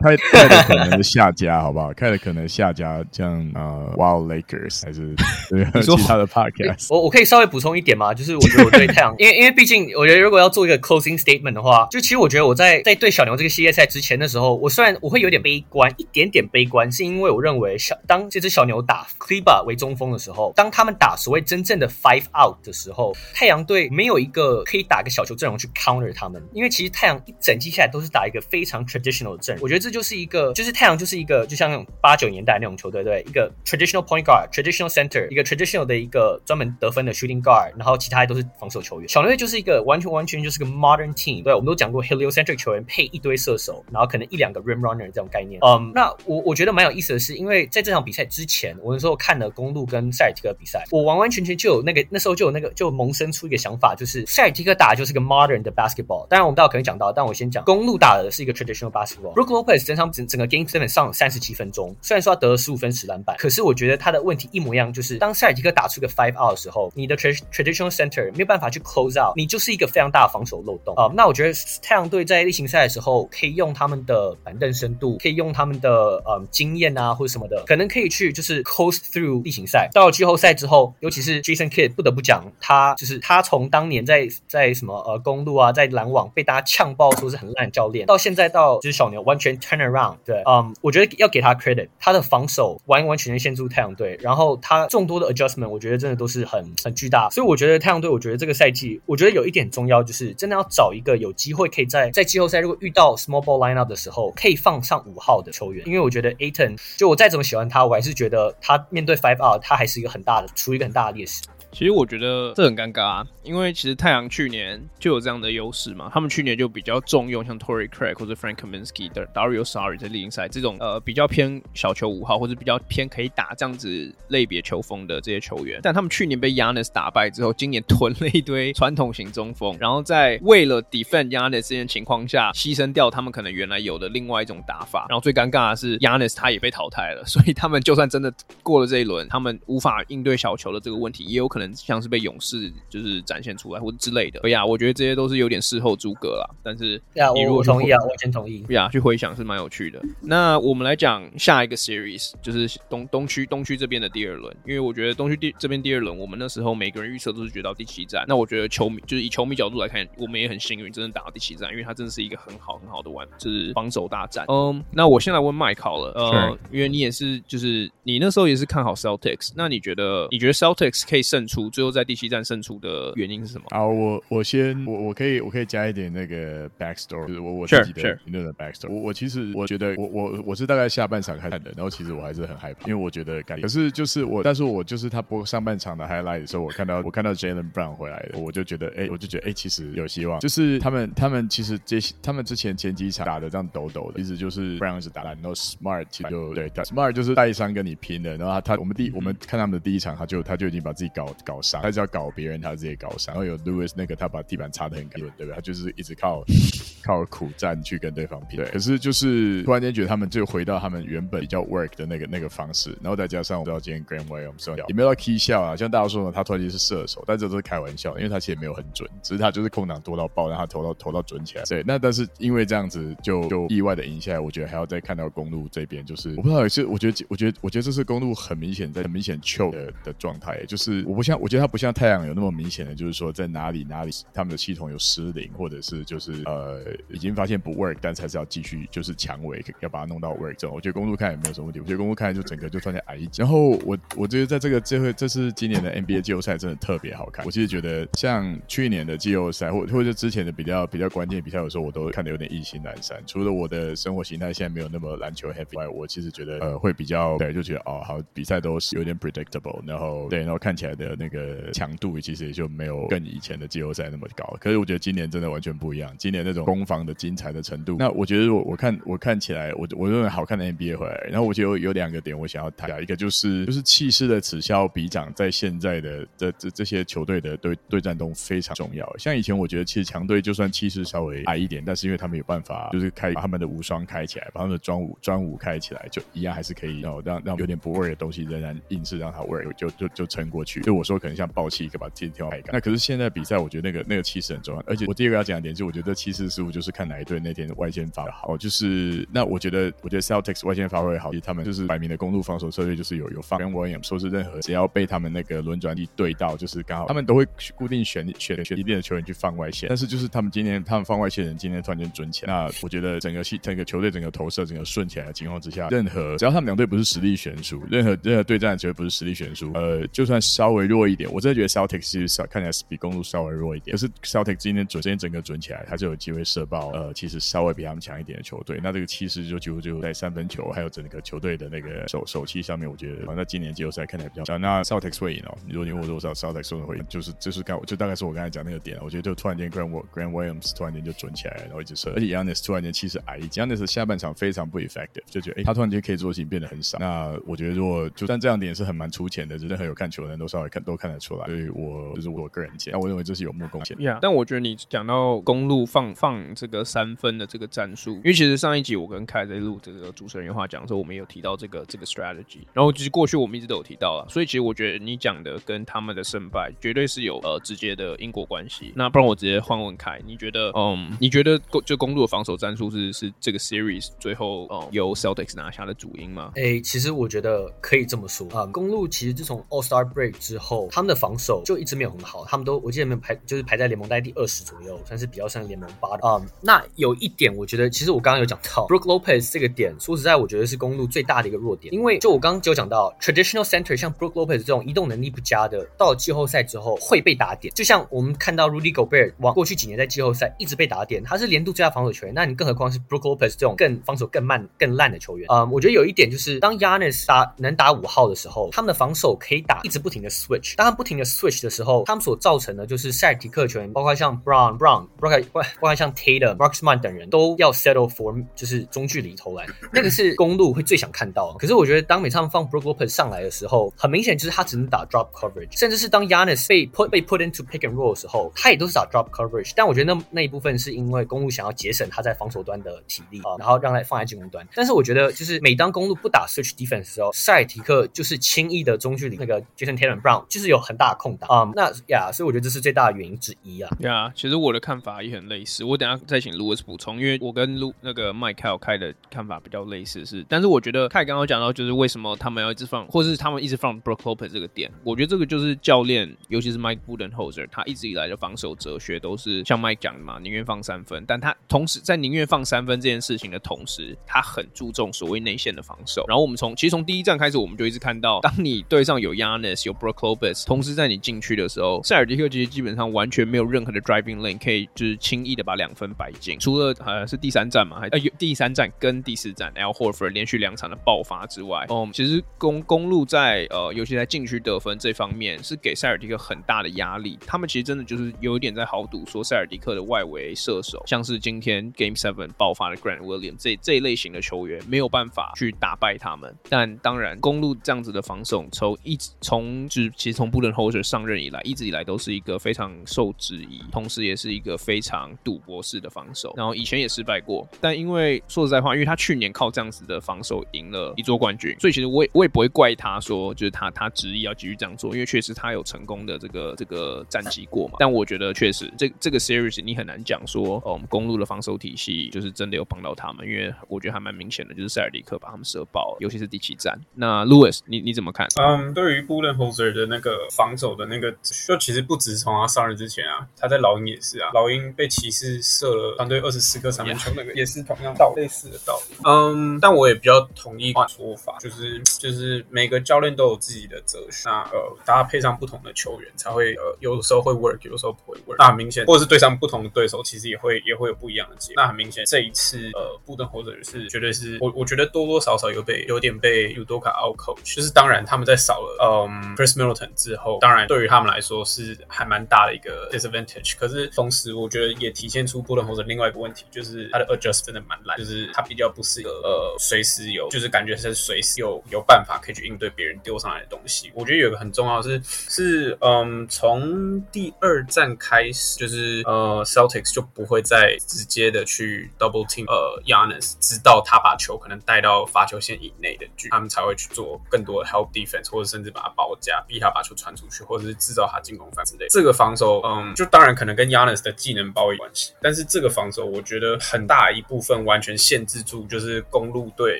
[0.00, 1.92] 凯凯的可能是下家，好不好？
[1.94, 5.14] 开的可能下家，像呃，Wild Lakers 还是
[5.82, 6.86] 其他的 podcast。
[6.90, 8.12] 我我可以稍微补充一点吗？
[8.12, 24.98] 就是我觉得我对太阳，因 为因为毕竟我觉得如果要做一个 closing statement 的话，就其实我觉得我在在对小牛这个系列赛之前的时候，我虽然我会有点悲观，一点点悲观，是因为我认为小当这只小牛打 c l e b a 为中锋的时候，当他们打所谓真正的 five out 的时候，太阳队没有一个可以打。
[24.98, 29.62] 打个小球阵容去 counter 他们，因为其实太阳一整季下来都是打一个非常 traditional 的阵容。
[29.62, 39.08] 我觉得这这就是一个，就是太阳就是一个，就像那种八九年代那种球队，对，一个 traditional point guard、traditional center，一个 traditional 的一个专门得分的 shooting guard，然后其他都是防守球员。
[39.08, 45.58] 小牛队就是一个完全完全就是个 modern team，对，我们都讲过 heliocentric 球员配一堆射手，然后可能一两个 rim runner 这种概念。
[45.64, 54.94] 嗯、那我我觉得蛮有意思的是，因为在这场比赛之前，我那时候看了公路跟塞尔提克比赛，我完完全全就有那个那时候就有那个就萌生出一个想法，就是塞尔提克打。
[54.98, 59.32] 就是个 modern 的 basketball，当然我们待会可能讲到，但我先讲公路打的是一个 traditional basketball。
[59.32, 71.10] Brook Lopez 整场整整个 game seven 上了三十七分钟，虽然说他得了十五分十篮板，可是我觉得他的问题一模一样，就是当塞尔吉克打出个 five out 的时候，你的 traditional center 没有办法去 close out，你就是一个非常大的防守漏洞啊。
[71.14, 79.88] 那我觉得太阳队在例行赛的时候，可以用他们的板凳深度，可以用他们的嗯、经验啊或者什么的，可能可以去就是 coast through 例行赛。
[79.92, 111.42] 到了季后赛之后，尤其是 Jason Kidd 不得不讲，他就是他从当年在在什么呃公路啊，在篮网被大家呛爆说是很烂教练，到现在到就是小牛完全 turn around，对，嗯、um,，我觉得要给他 credit，他的防守完完全全限住太阳队，然后他众多的 adjustment，我觉得真的都是很很巨大，所以我觉得太阳队，我觉得这个赛季，我觉得有一点重要，就是真的要找一个有机会可以在在季后赛如果遇到 small ball lineup 的时候，可以放上五号的球员，因为我觉得 Ayton 就我再怎么喜欢他，我还是觉得他面对 five out，他还是一个很大的处于一个很大的劣势。
[111.70, 136.34] 其实我觉得这很尴尬啊，因为其实太阳去年就有这样的优势嘛，他们去年就比较重用像 Tory Craig 或者 Frank Kaminsky 的 Dario Saric 在例行赛这种呃比较偏小球五号或者比较偏可以打这样子类别球风的这些球员，但他们去年被 Yanis 打败之后，今年囤了一堆传统型中锋，然后在为了 defend Yanis 这件情况下，牺牲掉他们可能原来有的另外一种打法，然后最尴尬的是 Yanis
[136.34, 144.40] 他也被淘汰了，所以他们就算真的过了这一轮，他们无法应对小球的这个问题，也有可能像是被勇士就是展现出来或者之类的。
[144.40, 146.48] 对呀，我觉得这些都是有点事后诸葛啦。
[146.62, 147.00] 但是，
[147.34, 148.58] 你如果同意啊，我先同意。
[148.66, 150.00] 对呀，去回想是蛮有趣的。
[150.20, 158.24] 那我们来讲下一个 series，就是东东区东区这边的第二轮，因为我觉得东区第这边第二轮，我们那时候每个人预测都是决到第七战。
[158.28, 164.44] 那我觉得球迷就是以球迷角度来看，我们也很幸运，真的打到第七战，因为它真的是一个很好很好的玩，就是防守大战。
[164.48, 173.64] 嗯，那我先来问麦考了，呃，因为你也是，就是你那时候也是看好 Celtics，那你觉得你觉得 Celtics 可以胜出，最后在第七站胜出的原因是什么？
[173.70, 178.90] 啊，我我先我我可以我可以加一点那个 backstory，就是我我自己的评论的 backstory。
[178.90, 190.38] 我我其实我觉得我我我是大概下半场看的，然后其实我还是很害怕，因为我觉得感觉可是就是我，但是我就是他播上半场的 highlight 的时候，我看到我看到 Jaylen Brown 回来的，我就觉得哎、欸，我就觉得哎、欸，其实有希望。
[190.40, 203.34] 就是他们他们其实这他们之前前几场打的这样抖抖的，其实就是 Brown 是打烂，然后 Smart 就对，Smart 就是带伤跟你拼的，然后他他我们第我们看他们的第一场，他就他就已经把自己搞搞伤，他只要搞别人，他自己搞伤。
[203.34, 205.54] 然后有 Lewis 那个，他把地板擦的很干净，对不对？
[205.54, 206.44] 他就是一直靠
[207.02, 208.56] 靠苦战去跟对方拼。
[208.58, 221.64] 对，可是就是突然间觉得他们就回到他们原本比较 work 的那个那个方式，然后再加上我知道今天 Grant Williams 也没有到 key shot 啊，像大家说呢，他突然间是射手，但这都是开玩笑，因为他其实没有很准，只是他就是空档多到爆，让他投到投到准起来。
[221.64, 240.74] 对，那但是因为这样子就就意外的赢下来，我觉得还要再看到公路这边，就是我不知道也是，我觉得我觉得我觉得这次公路很明显在很明显 choke 的的状态，就是我不晓像，我觉得它不像太阳有那么明显的，就是说在哪里哪里他们的系统有失灵，或者是就是呃已经发现不 work，但是还是要继续就是强维要把它弄到 work 这种。
[240.74, 243.42] 我觉得公路看也没有什么问题，我觉得公路看就整个就突然间矮一截。
[243.42, 247.44] 然后我我觉得在这个这回这是今年的 NBA 季后赛真的特别好看。
[247.44, 253.22] 我其实觉得像去年的季后赛或或者之前的比较比较关键比赛，有时候我都看得有点意兴阑珊。
[253.26, 264.56] 除了我的生活形态现在没有那么篮球 heavy 外，我其实觉得呃会比较对，就觉得哦好比赛都是有点 predictable，然后对，然后看起来的那个强度其实也就没有跟以前的季后赛那么高。
[264.60, 279.16] 可是我觉得今年真的完全不一样，今年那种攻防的精彩的程度，那我觉得我我看我看起来我我认为好看的 NBA 回来，然后我觉得有两个点我想要谈，一个就是就是气势的此消彼长，在现在的这这这些球队的对对战中非常重要。
[279.18, 290.80] 像以前我觉得其实强队就算气势稍微矮一点，但是因为他们有办法就是开把他们的无双开起来，把他们的专武专武开起来，就一样还是可以让让让有点不 work 的东西仍然硬是让它 work 就就就撑过去。
[290.82, 292.62] 就我说可能像爆气一个把自己跳开。
[292.72, 298.56] 那可是现在比赛我觉得那个那个气势很重要，而且我第二个要讲的点是我觉得气势似乎就是看哪一队那天外线发挥好。
[298.56, 309.88] 就是那我觉得我觉得 Celtics 外线发挥好，其实他们就是摆明的公路防守策略就是有有放跟 William 说是任何只要被他们那个轮转力对到，就是刚好他们都会固定选选选一定的球员去放外线。
[309.88, 323.96] 但是就是他们今天他们放外线人今天突然间准起来，那我觉得整个系整个球队整个投射整个顺起来的情况之下，任何只要他们两队不是实力悬殊，任何任何对战的球队不是实力悬殊，呃，就算稍微弱弱一点，我真的觉得 Celtic 其实看起来是比公路稍微弱一点。
[323.96, 328.80] 可是 Celtic 今天准今天整个准起来，他就有机会射爆呃，其实稍微比他们强一点的球队。
[328.82, 334.60] 那这个气势就几乎就在三分球还有整个球队的那个手手气上面，我觉得反正今年季后赛看起来比较强。
[334.60, 346.98] 那 Celtic 会赢哦，如果你问我多少 Celtic 会赢，就是就是刚就大概是我刚才讲那个点，我觉得就突然间 Grant Grant Williams 突然间就准起来，然后一直射，而且 Giannis 突然间气势矮一截，Giannis 下半场非常不 effective，就觉得哎、他突然间可以做事情变得很少。
[346.98, 351.46] 那我觉得如果就算这样点是很蛮出钱的，就是很有看球的人都稍微看都看得出来。
[351.46, 353.94] 所以我就是我个人见，那我认为这是有目共睹。
[353.94, 368.92] Yeah, 但我觉得你讲到公路放放这个三分的这个战术，因为其实上一集我跟凯在录这个主持人原话讲的时候，我们有提到这个这个 strategy，然后其实过去我们一直都有提到了，所以其实我觉得你讲的跟他们的胜败绝对是有呃直接的因果关系。
[368.94, 376.52] 那不然我直接换问凯，你觉得嗯，你觉得就公路的防守战术是是这个 series 最后嗯由 Celtics 拿下的主因吗？
[376.56, 386.48] 哎、欸，其实我觉得可以这么说啊，公路其实自从 All Star Break 之后，他们的防守就一直没有很好，他们都我记得没有排就是排在联盟在第二十左右，算是比较像联盟八的啊、嗯。
[386.60, 405.72] 那有一点，我觉得其实我刚刚有讲到 Brook Lopez 这个点，说实在，我觉得是公路最大的一个弱点，因为就我刚刚就讲到 Traditional Center 像 Brook Lopez 这种移动能力不佳的，到了季后赛之后会被打点，就像我们看到 Rudy Gobert 往过去几年在季后赛一直被打点，他是年度最佳防守球员，那你更何况是 Brook Lopez 这种更防守更慢更烂的球员啊、嗯？
[405.72, 421.54] 我觉得有一点就是，当 Yanis 打能打五号的时候，他们的防守可以打一直不停的 Switch，当他不停的 Switch 的时候，他们所造成的就是塞尔提克球员，包括像 Brown Brown，包括包括像 Tatum、Marcus Smart 等人都要 settle for 就是中距离投篮， 那个是公路会最想看到。
[421.58, 429.06] 可是我觉得当每次他们放 Brook Lopez 上来的时候，很明显就是他只能打 drop coverage，甚至是当 Giannis 被 put 被 put into pick and roll 的时候，他也都是打
[429.06, 429.72] drop coverage。
[429.74, 434.66] 但我觉得那那一部分是因为公路想要节省他在防守端的体力啊，然后让他放在进攻端。
[434.74, 441.72] 但是我觉得就是每当公路不打 switch defense 的时候，塞尔提克就是轻易的中距离那个 Jason Tatum Brown 就是有很大的空档啊、嗯。
[441.74, 443.90] 那呀，所以我觉得这是最大的原因之一啊。
[444.00, 445.84] 呀，其实我的看法也很类似。
[445.84, 450.44] 我等下再请 Louis 补充，因为我跟 Lu 那个 Michael 开的看法比较类似是。
[450.48, 466.24] 但是我觉得凯刚刚讲到就是为什么他们要一直放，或是他们一直放 Brook Lopez 这个点，我觉得这个就是教练，尤其是 Mike Budenholzer，他一直以来的防守哲学都是像 Mike 讲的嘛，宁愿放三分，但他同时在宁愿放三分这件事情的同时，他很注重所谓内线的防守。
[466.28, 493.56] 然后我们从其实从第一站开始，我们就一直看到，当你对上有 Giannis 有 Brook Lopez，同时在你禁区的时候，塞尔迪克其实基本上完全没有任何的 driving lane 可以就是轻易的把两分摆进，除了好像是第三站嘛，还呃有第三站跟第四站 Al Horford 连续两场的爆发之外，嗯，其实公公路在呃尤其在禁区得分这方面是给塞尔迪克很大的压力，他们其实真的就是有一点在豪赌说塞尔迪克的外围射手，像是今天 Game Seven 爆发的 Grant Williams
[493.58, 527.00] 这这一类型的球员没有办法去打败他们，但当然公路这样子的防守从一直从就是其实从 Budenholzer 上任以来，一直以来都是一个非常受质疑，同时也是一个非常赌博式的防守，然后以前也失败过，但因为说实在话，因为他去年靠这样子的防守赢了一座冠军，所以其实我也我也不会怪他说就是他他执意要继续这样做，因为确实他有成功的这个这个战绩过嘛，但我觉得确实这这个 series 你很难讲说，哦，我们公路的防守体系就是真的有帮到他们，因为我觉得还蛮明显的，就是塞尔迪克把他们射爆，尤其是第七战。
[527.14, 528.46] 那 Louis，你你怎么看？
[528.60, 531.30] 嗯，对于 Budenholzer 的那那个防守的那个，
[531.66, 539.16] 就其实不止从他上任之前啊，他在老鹰也是啊，老鹰被骑士射了团队二十四颗三分球，那个也是同样道理，类似的道理。
[539.24, 548.56] 嗯，但我也比较同意换说法，就是就是每个教练都有自己的哲学，那呃搭配上不同的球员才会呃有时候会 work，有时候不会 work。
[548.58, 551.82] 那很明显，或者是对上不同的对手，其实也会也会有不一样的结果。
[551.82, 563.76] 那很明显，这一次呃布登霍泽尔是绝对是我我觉得多多少少有被有点被 Udoka out coach，就是当然他们在少了嗯 Chris Middleton 之后，当然对于他们来说是还蛮大的一个 disadvantage。
[563.78, 574.10] 可是同时我觉得也体现出布登霍泽尔另外一个问题，就是他的 adjust 真的蛮烂，就是他比较不是一个呃随时有，就是感觉是随时有有办法可以去应对别人丢上来的东西。
[574.14, 592.06] 我觉得有个很重要是是嗯从第二战开始，就是呃 Celtics 就不会再直接的去 double team 呃 Giannis，直到他把球可能带到罚球线以内的距，他们才会去做更多的 help defense，或者甚至把他包夹，逼他把球传出去，或者是制造他进攻犯之类。
[592.08, 599.98] 这个防守嗯就当然可能跟 Yanis 的技能包有关系，但是这个防守我觉得很大一部分完全限制住就是公路队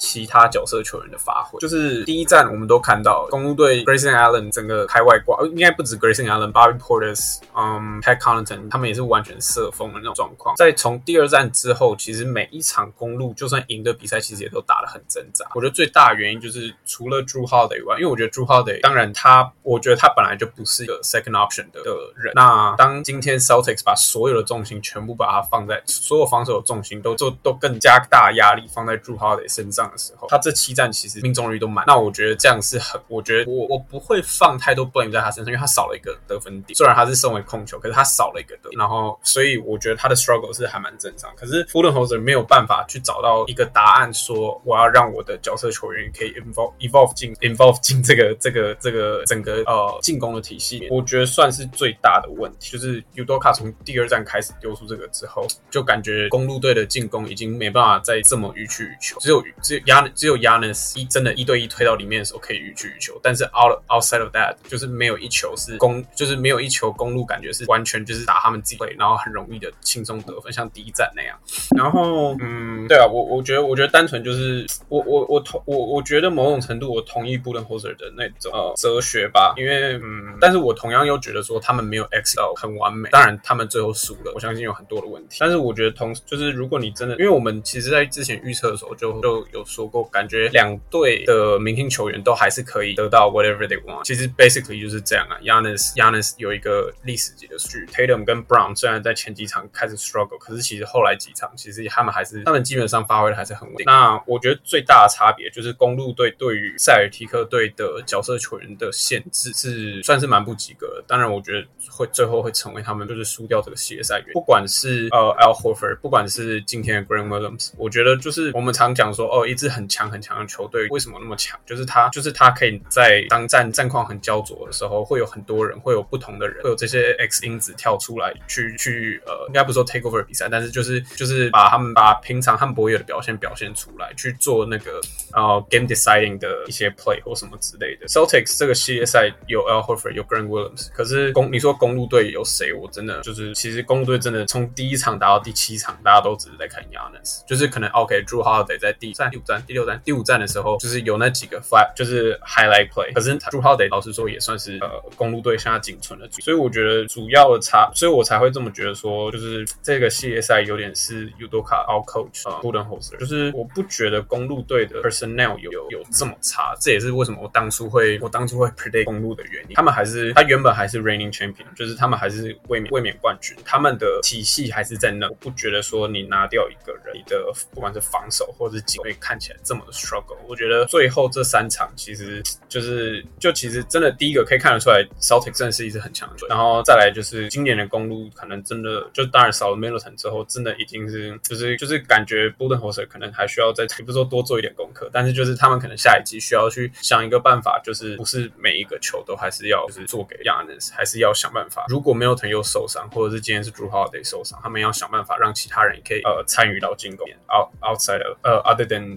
[0.00, 1.58] 其他角色球员的发挥。
[1.58, 10.54] 就是第一站我们都看到公路队 Grayson Allen 整个开外挂，应该不止 Grayson Allen，Bobby Portis，嗯，Pat Connaughton 他们也是完全射疯的那种状况。
[10.54, 15.44] 在从第二站之后，其实每一场公路就算赢的比赛，其实也都打得很挣扎。
[15.54, 22.32] 我觉得最大原因就是除了 Jrue Holiday 以外，因为我觉得 Jrue Holiday 当然他，我觉觉得他本来就不是一个 second option 的的人。
[22.34, 31.84] 那当今天 Celtics 把所有的重心全部把它放在所有防守的重心都做都更加大压力放在 Jrue Holiday 身上的时候，他这七战其实命中率都满。
[31.86, 36.76] 那我觉得这样是很，我觉得我我不会放太多 blame 在他身上，因为他少了一个得分点。
[36.76, 41.30] 虽然他是身为控球，可是他少了一个得，然后所以我觉得他的 struggle 是还蛮正常。
[41.36, 52.72] 可是 Budenholzer 没有办法去找到一个答案，说我要让我的角色球员可以 involve evolve 进 involve 进这个这个这个整个呃进攻的体系，我觉得算是最大的问题。
[52.72, 71.38] 就是 Udoka 从第二战开始丢出这个之后，就感觉公路队的进攻已经没办法再这么予取予求，只有只有亚只有亚能一真的一对一推到里面的时候可以予取予求，但是 out outside of that 就是没有一球是公，就是没有一球公路感觉是完全就是打他们自己，然后很容易的轻松得分，像第一战那样。
[71.76, 103.84] 然后嗯，对啊，我我觉得我觉得单纯就是我我我同我我觉得某种程度我同意布伦霍泽的那种呃哲学吧，因为嗯，但是我同样又觉得说他们没有 X 到很完美，当然他们最后输了，我相信有很多的问题，但是我觉得同就是如果你真的，因为我们其实在之前预测的时候就就有说过，感觉两队的明星球员都还是可以得到 whatever they want，其实 basically 就是这样啊 Yanis Yanis 有一个历史级的数据，Tatum 跟 Brown 虽然在前几场开始 struggle，可是其实后来几场其实他们还是他们基本上发挥的还是很稳定。
[103.86, 111.02] 那我觉得最大的差别就是公鹿队对于塞尔提克队的角色球员的限制是算是蛮不及格。
[111.06, 111.66] 当然，我觉得
[111.98, 114.32] 会最后会成为他们就是输掉这个系列赛原因。
[114.32, 121.58] 不管是呃 Al Horford，不管是今天的 Grant Williams，我觉得就是我们常讲说哦，一支很强很强的球队为什么那么强？
[121.66, 135.00] 就是他就是他可以在当战战况很焦灼的时候，会有很多人，会有不同的人，会有这些 X 因子跳出来去去呃，应该不说 take over 比赛，但是就是就是把他们把平常他们不会有的表现表现出来，去做那个
[135.32, 138.06] 呃 game deciding 的一些 play 或什么之类的。
[138.06, 142.70] Celtics 这个系列赛有 Al Horford 有 Grant Williams，可是公你说公公路队有谁？
[142.74, 162.46] 我真的就是其实公路队真的从第一场打到第七场，大家都只是在看 Giannis，就是可能 OK Jrue Holiday 在第三、第五战、第六战、第五战的时候，就是有那几个 flat 就是 highlight play，可是 Jrue Holiday 老实说也算是呃公路队现在仅存的，所以我觉得主要的差，所以我才会这么觉得说，就是这个系列赛有点是 Udoka out coach
[162.50, 169.74] 啊 Budenholzer 就是我不觉得公路队的 personnel 有有有这么差，这也是为什么我当初会我当初会 predict 公路的原因。
[169.74, 175.28] 他们还是他原本还是 reigning champion，就是他们还是卫冕卫冕冠军，他们的体系还是在那。
[175.28, 180.36] 我不觉得说你拿掉一个人，你的不管是防守或者是进攻看起来这么的 struggle。
[180.48, 186.48] 我觉得最后这三场其实就是就其实真的第一个可以看得出来，Celtic 真的是一支很强的队。
[186.48, 201.48] 然后再来就是今年的公路可能真的就当然少了 Middleton 之后，真的已经是就是就是感觉 b u d e n h o s e r 可能还需要再也不是说多做一点功课，但是就是他们可能下一季需要去想一个办法，就是不是每一个球都还是要就是做给 Giannis，还是要想。
[201.88, 207.26] 如果 Middleton 又受伤，或者是今天是 Jrue Holiday 受伤，他们要想办法让其他人也可以呃参与到进攻。
[207.48, 209.14] Out outside of 呃、uh, other than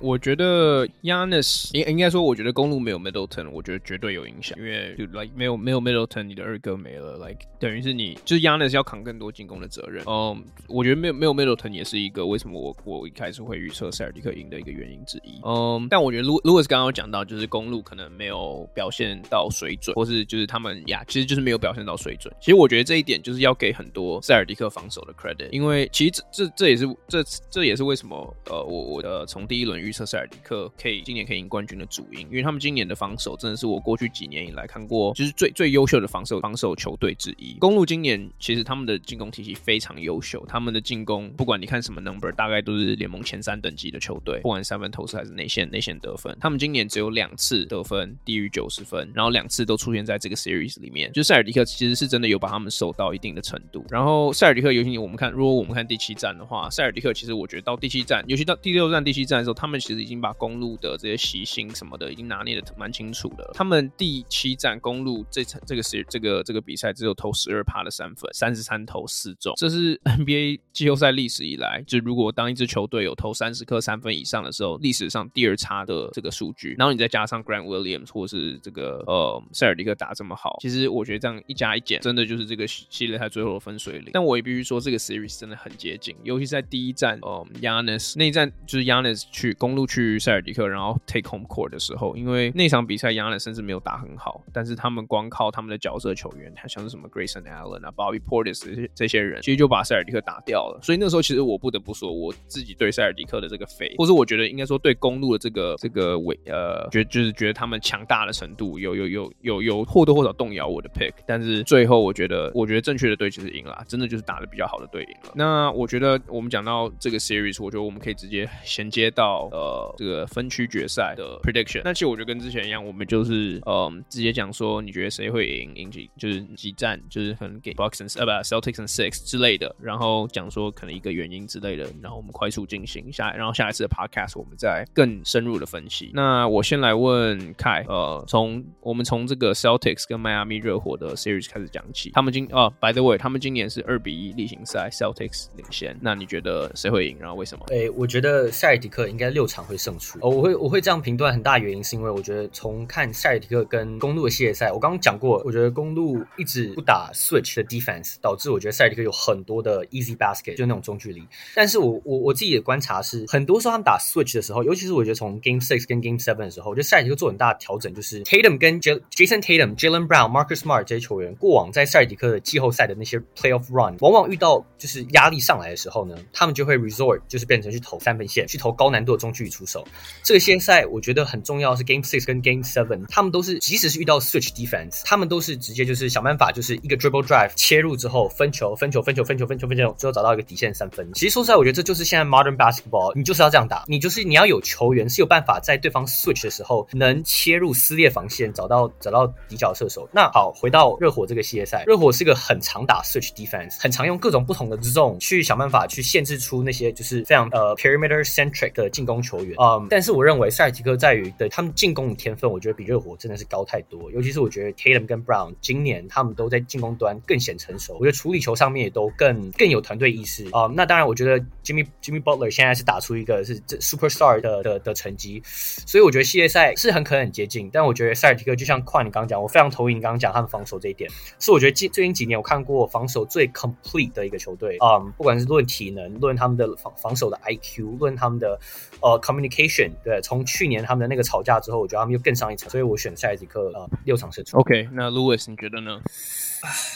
[0.00, 10.04] 我觉得 Giannis 应应该说，我觉得公路没有 Middleton，我觉得绝对有影响，因为就 like 没有没有 Middleton，你的二哥没了，like 等于是你就是 Giannis 要扛更多进攻的责任。
[10.06, 15.40] 嗯，我觉得没有没有 Middleton 也是一个为什么我我一开始会预测塞尔迪克赢的一个原因之一。
[15.44, 19.06] 嗯，但我觉得如如果是刚刚有讲到，就是公路可能没有表现。
[19.28, 22.32] 到水准，或是就是他们呀，其实就是没有表现到水准。
[22.40, 37.54] 其实我觉得这一点就是要给很多塞尔迪克防守的 credit，因为其实这这这也是这这也是为什么呃我我的从第一轮预测塞尔迪克可以今年可以赢冠军的主因，因为他们今年的防守真的是我过去几年以来看过就是最最优秀的防守防守球队之一。
[37.58, 53.84] 公路今年其实他们的进攻体系非常优秀，他们的进攻不管你看什么 number，大概都是联盟前三等级的球队，不管三分投射还是内线内线得分，他们今年只有两次得分低于九十分，然后两次都出现在这个 series 里面，就塞尔迪克其实是真的有把他们守到一定的程度。
[53.90, 63.50] 然后塞尔迪克，尤其我们看，如果我们看第七战的话，塞尔迪克其实我觉得到第七战，尤其到第六战、第七战的时候，他们其实已经把公路的这些习性什么的已经拿捏的蛮清楚的。
[63.52, 76.74] 他们第七站公路这场这个是这个这个比赛只有投十二趴的三分，三十三投四中，这是 NBA 季后赛历史以来，就如果当一支球队有投三十颗三分以上的时候，历史上第二差的这个数据。
[76.78, 84.10] 然后你再加上 Grant Williams 或是这个呃塞尔迪克打这么好，其实我觉得这样一加一减，真的就是这个系列赛最后的分水岭。
[84.12, 100.78] 但我也必须说，这个 series 真的很接近，尤其是在第一站，嗯，Yannis 那一战就是 Yannis 去公路去塞尔迪克，然后 take home court 的时候，因为那场比赛，Yannis 甚至没有打很好，但是他们光靠他们的角色球员，像是什么 Grayson Allen 啊、Bobby Portis 这些这些人，其实就把塞尔迪克打掉了。
[100.82, 115.32] 所以那时候其实我不得不说，我自己对塞尔迪克的这个 faith，或是我觉得应该说对公路的这个这个尾呃，觉就是觉得他们强大的程度有有有有有或多或少动摇我的 pick，但是是最后我觉得我觉得正确的队就是赢了，真的就是打的比较好的队赢了。
[115.34, 121.82] 那我觉得我们讲到这个 series，我觉得我们可以直接衔接到呃这个分区决赛的 prediction。
[121.84, 136.10] 那其实我觉得跟之前一样，我们就是嗯、呃、直接讲说你觉得谁会赢，赢几就是几战，就是可能给 Bucks 呃不 Celtics and Six 之类的，然后讲说可能一个原因之类的，然后我们快速进行下，然后下一次的 podcast 我们再更深入的分析。
[136.14, 142.10] 那我先来问凯，呃，从我们从这个 Celtics 跟迈阿密热火的 series 开始讲起。
[142.14, 145.96] 他们今哦，by the way，他们今年是二比一例行赛，Celtics 领先。
[146.00, 147.16] 那你觉得谁会赢？
[147.18, 147.64] 然后为什么？
[147.70, 150.18] 哎、欸，我觉得塞尔迪克应该六场会胜出。
[150.20, 161.22] 哦，我会我会这样评断，很大原因是因为我觉得从看塞尔迪克跟公路的系列赛，我刚刚讲过，我觉得公路一直不打 switch 的 defense，导致我觉得塞尔迪克有很多的 easy basket，就那种中距离。
[161.54, 173.20] 但是我我我自己的观察是，很多时候他们打 switch 的时候，尤其是我觉得从 Game Six 跟 Game Seven 的时候，我觉得塞尔迪克做很大的调整，就是 Tatum 跟 Jason Tatum、Jaylen Brown、Marcus Smart 这些球员，过往在塞尔迪克的季后赛的那些
[173.36, 179.84] Playoff Run，往往遇到就是压力上来的时候呢，他们就会 resort 就是变成去投三分线，去投高难度的中距离出手。
[180.22, 191.10] 这个系列赛我觉得很重要是 Game Six 跟 Game Seven，他们都是即使是遇到 Switch Defense，他们都是直接就是想办法就是一个 Dribble Drive 切入之后分球、分球、分球、分球、分球、分球，最后找到一个底线三分。
[191.14, 200.08] 其实说实在，我觉得这就是现在 Modern Basketball，你就是要这样打，你就是你要有球员是有办法在对方 Switch 的时候能切入撕裂防线，找到找到底角射手。
[200.12, 209.56] 那好，回到热火这个系列赛，热火是一个很常打 Switch Defense，很常用各种不同的 Zone 去想办法去限制出那些就是非常呃 Perimeter Centric 的进攻球员。
[209.58, 214.12] 嗯，但是我认为塞尔提克在于的他们进攻的天分，我觉得比热火真的是高太多。
[214.12, 220.74] 尤其是我觉得 Tatum 跟 Brown 今年他们都在进攻端更显成熟，我觉得处理球上面也都更更有团队意识啊、嗯。
[220.76, 227.70] 那当然，我觉得 Jimmy Jimmy Butler 现在是打出一个是这 Superstar 的的的成绩，所以我觉得系列赛是很可能很接近。
[227.72, 231.05] 但我觉得塞尔提克就像矿你刚刚讲，我非常同意你刚刚讲他们防守这一点，
[231.38, 238.58] 是我觉得近最近几年我看过防守最 complete 的一个球队啊、不管是论体能，论他们的防防守的 IQ，论他们的
[239.00, 244.58] 呃 communication，对，从去年他们的那个吵架之后，我觉得他们又更上一层，所以我选下一节课呃六场胜出。
[244.58, 246.00] OK，那 Louis 你觉得呢？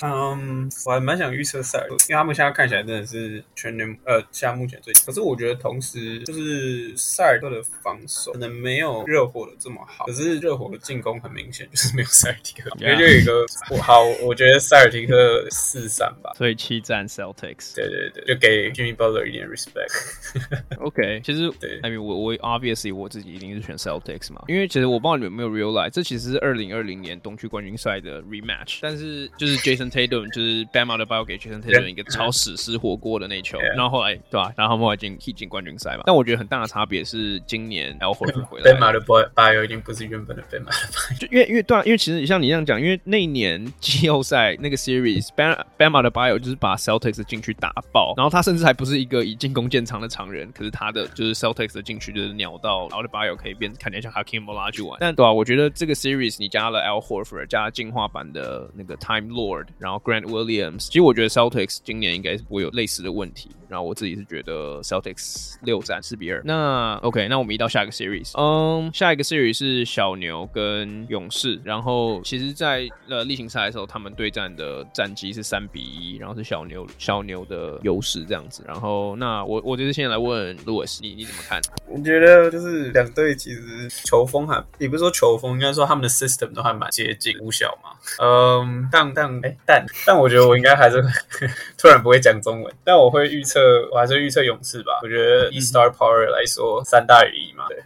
[0.03, 5.07] 嗯，我还蛮想预测塞尔，因为他们现在看起来真的是全联呃，现在目前最强。
[5.07, 17.75] 可是我觉得同时就是塞尔特的防守可能没有热火的这么好，可是热火的进攻很明显就是没有塞尔提克， 因为就有一个我好，我觉得塞尔提克四三吧，所以七战 Celtics。
[17.77, 19.91] 对对对，就给 Jimmy Butler 一点 respect。
[20.81, 29.60] OK，其实对，I mean 我我 obviously 我自己一定是选 Celtics 嘛，因为其实我不知道你们有没有 realize，这其实是二零二零年东区冠军赛的 rematch，但是就是。
[29.61, 34.53] Jason Tatum 就是 Bam Adebayo 给 Jason Tatum 一个超史诗火锅的那球.然后后来对吧、啊？
[34.57, 36.03] 然后后来进踢进冠军赛嘛。
[36.07, 51.35] 但我觉得很大的差别是今年 Al Horford 回来 Bam Adebayo 已经不是原本的 Bam Adebayo，就因为因为对啊，因为其实像你这样讲，因为那一年季后赛那个 Series Bam Bam Adebayo 就是把 Celtics 进去打爆，然后他甚至还不是一个以进攻见长的常人，可是他的就是
[51.35, 54.99] Celtics 的禁区就是鸟到 Adebayo 可以变看起来像 Hakeem Olajuwon 玩。
[55.01, 60.87] 但对啊，我觉得这个 Series 你加了 Al Horford 加进化版的那个 Time Lord，然后 Grant Williams。
[60.87, 63.51] 其实我觉得 Celtics 今年应该是不会有类似的问题。
[63.69, 66.43] 然后我自己是觉得 Celtics 六战四比二。
[66.45, 68.33] 那 OK，那我们移到下一个 Series。
[68.37, 71.61] 嗯，下一个 Series 是小牛跟勇士。
[71.63, 78.65] 然后其实在，在呃例行赛的时候，他们对战的战绩是三比一，然后是小牛小牛的优势这样子。
[78.67, 81.61] 然后那我我就是先来问 Louis，你你怎么看？
[81.87, 87.91] 我觉得就是两队其实球风还也不是说球风，应该说他们的 system 都还蛮接近，五小嘛。
[88.21, 91.03] 嗯，但但哎但但我觉得我应该还是
[91.79, 93.61] 突然不会讲中文，但我会预测。
[93.93, 95.01] 我还是预测勇士吧。
[95.03, 97.65] 我觉得以 star power 来说，三大于一嘛。
[97.69, 97.83] 对，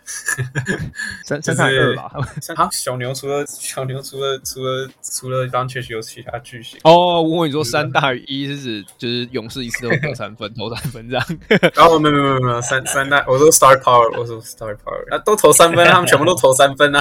[1.24, 2.10] 三三大于二吧。
[2.56, 7.22] 好，小牛除了小牛除了除了除了当确实有其他巨星哦。
[7.22, 11.26] 我跟你说，三大于一是指就是勇士一次都得三分，投三分这样。
[11.74, 17.00] 然 后没有没有没有三三大，我说 star power，我说 star power，啊都投三分，他们全部都投三分啊。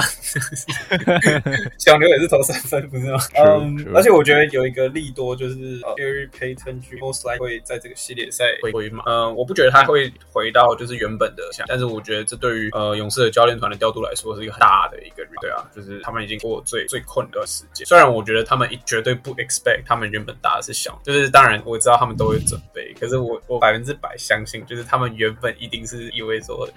[1.78, 3.18] 小牛也是投三分，不是吗？
[3.34, 8.44] 嗯，而且我觉得有一个利多就是 Gary Payton most likely 会在这个系列赛。
[8.72, 17.86] 回嘛，呃，我不觉得他会回到就是原本的像，但是我觉得这对于呃勇士的教练团的调度来说是一个很大的一个对啊，就是他们已经过最最困的时间。
[17.86, 26.68] 虽然我觉得他们绝对不 expect 他们原本打的是小，就是当然我知道他们都会准备，可是我我百分之百相信，就是他们原本一定是以为说，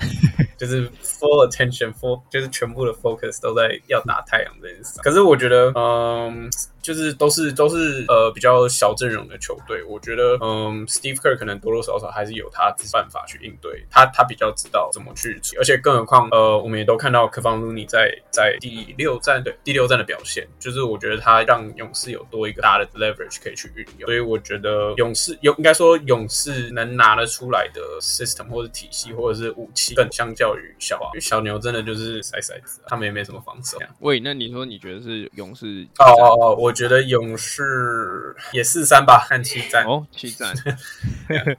[0.57, 4.99] 就是 full attention full 就是全部的 focus 都在要打太阳这件事。
[5.01, 6.49] 可是我觉得，嗯。
[6.87, 33.77] 就是都是都是呃比较小阵容的球队，我觉得嗯，Steve Kerr 可能多多少少还是有他办法去应对，他他比较知道怎么去，而且更何况呃，我们也都看到 Kevon Looney 在在第六战对第六战的表现，就是我觉得他让勇士有多一个大的 leverage 可以去运用，所以我觉得勇士有应该说勇士能拿得出来的 system 或者体系或者是武器，更相较于小因为小牛真的就是塞塞子，他们也没什么防守。
[33.99, 35.85] 喂，那你说你觉得是勇士？
[35.99, 36.73] 哦哦哦，我。
[36.77, 40.53] 觉得勇士也四三吧，看七战哦，七战。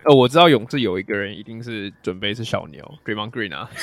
[0.05, 3.69] 呃，我知道勇士有一个人一定是准备是小牛，Draymond Green 啊，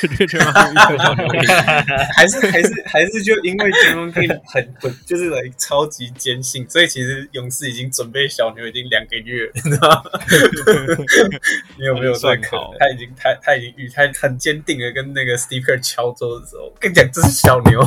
[2.16, 10.04] 还是还是还是就因为 Draymond Green 很很就是来超级坚信，所以其实勇士已经准备小牛已经两个月，你知道吗？
[11.78, 12.74] 你 有没有在考？
[12.80, 17.82] 他已经他他已经与他很坚定的跟那个 Steve Kerr 敲桌的时候，跟你讲这是小牛。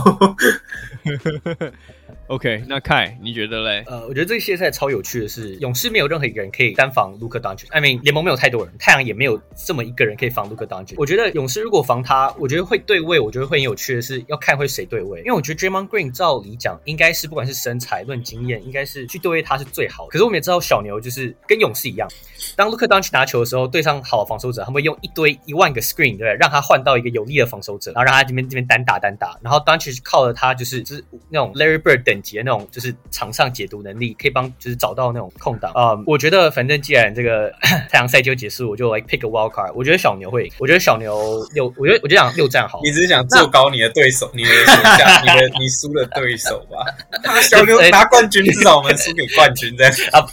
[2.28, 3.82] OK，那 Kai 你觉得嘞？
[3.86, 7.68] 呃，我觉得这个系列赛超有趣的是，勇士没有任何一个人可以单防 Luka Doncic。
[7.70, 10.94] I mean，联盟没有太多人，太阳也没有这么一个人可以防 Luka Doncic。
[10.98, 13.18] 我觉得勇士如果防他，我觉得会对位。
[13.18, 15.20] 我觉得会很有趣的是，要看会谁对位。
[15.20, 20.10] 因为我觉得 Draymond Green 照理讲，应该是不管是身材论经验，应该是去对位他是最好的。
[20.10, 22.06] 可是我们也知道小牛就是跟勇士一样，
[22.54, 26.36] 当 Luka Doncic 拿球的时候，对上好的防守者，他们会用一堆一万个 screen，对不对？
[26.38, 29.38] 让他换到一个有力的防守者，然后让他这边这边单打单打。
[29.42, 32.94] 然后 Doncic 靠着他就是就是那种 Larry Bird 等级的那种就是。
[33.10, 35.94] 场上解读能力可以帮，就是找到那种空档啊。
[35.94, 37.50] Um, 我觉得反正既然这个
[37.90, 39.72] 太阳赛就结束，我就来 pick a wild card。
[39.74, 42.80] 我觉得小牛会，我觉得小牛六，我觉得我就想六战好。
[42.84, 46.84] 你只是想做高你的对手，你的手下，你的你输的对手吧？
[47.40, 50.26] 小牛 拿冠军，至少我们输给冠军这样 啊？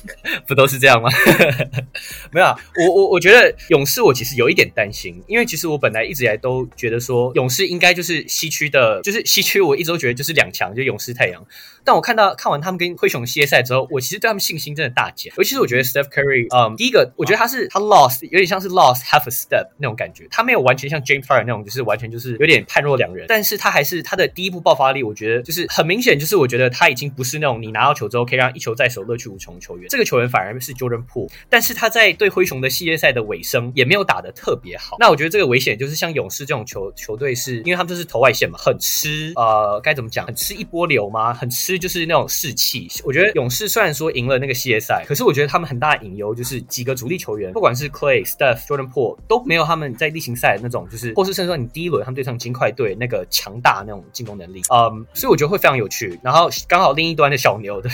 [0.46, 1.10] 不都是这样吗？
[2.32, 11.42] 没有啊，我我我觉得勇士我其实有一点担心，因为其实我本来一直以来都觉得说勇士应该就是西区的，就是西区我一直都觉得就是两强，就勇士太阳。
[11.86, 15.32] 但我看到看完他们跟灰熊系列赛之后，我其实对他们信心真的大减。
[15.38, 20.28] 尤其是我觉得 Steph Curry，嗯，第一个我觉得他是他 lost，有点像是 lost half a step 那种感觉。
[20.32, 23.26] 他没有完全像 James Harden 那种，就是完全就是有点判若两人。
[23.28, 29.88] 但是他还是他的第一步爆发力，我觉得就是很明显，就是我觉得他已经不是那种你拿到球之后可以让一球在手乐趣无穷的球员。
[29.90, 34.98] 这个球员反而是 Jordan Poole，但是他在对灰熊的系列赛的尾声也没有打得特别好。
[35.00, 41.34] 那我觉得这个危险就是像勇士这种球球队，是因为他们就是投外线嘛，很吃呃该怎么讲，很吃一波流吗？
[41.34, 42.90] 很吃就是那种士气。
[43.04, 43.36] 我觉得。
[43.36, 56.18] 勇士虽然说赢了那个系列赛，可是我觉得他们很大的隐忧就是几个主力球员，不管是 Clay、Steph、Jordan、Po 都没有他们在例行赛那种，就是或是甚至说你第一轮他们对上金块队那个强大那种进攻能力，嗯，所以我觉得会非常有趣。
[56.24, 57.90] 然后刚好另一端的小牛，对？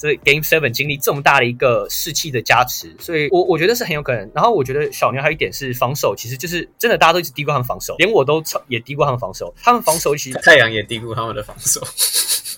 [0.00, 4.30] 这 Game Seven 经历这么大的一个士气的加持，所以我我觉得是很有可能。
[4.34, 9.54] 然后我觉得小牛还有一点是防守，其实就是真的大家都一直低估他们防守，连我都也低估他们防守。
[9.62, 11.80] 他们防守其实太阳也低估他们的防守。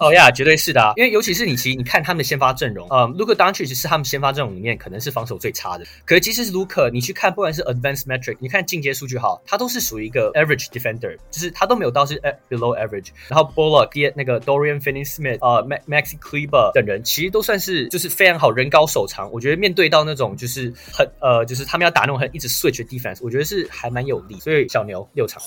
[0.01, 5.84] 哦呀，绝对是的啊，因为尤其是你其实你看他们的先发阵容，呃，Luka Doncic 是他们先发阵容里面可能是防守最差的。
[6.05, 13.11] 可是即使是 Luka，你去看不管是 Advanced Metric，你看进阶数据哈，他都是属于一个 Average Defender，就是他都没有到是 Below Average。
[13.28, 19.30] 然后 Bullock、那个 Dorian Finney-Smith、呃 Maxi Kleber 等人，其实都算是就是非常好，人高手长。
[19.33, 24.39] 我觉得面对到那种就是很呃，就是他们要打那种很一直 Switch 的 Defense，我觉得是还蛮有利。
[24.41, 25.41] 所以小牛六场，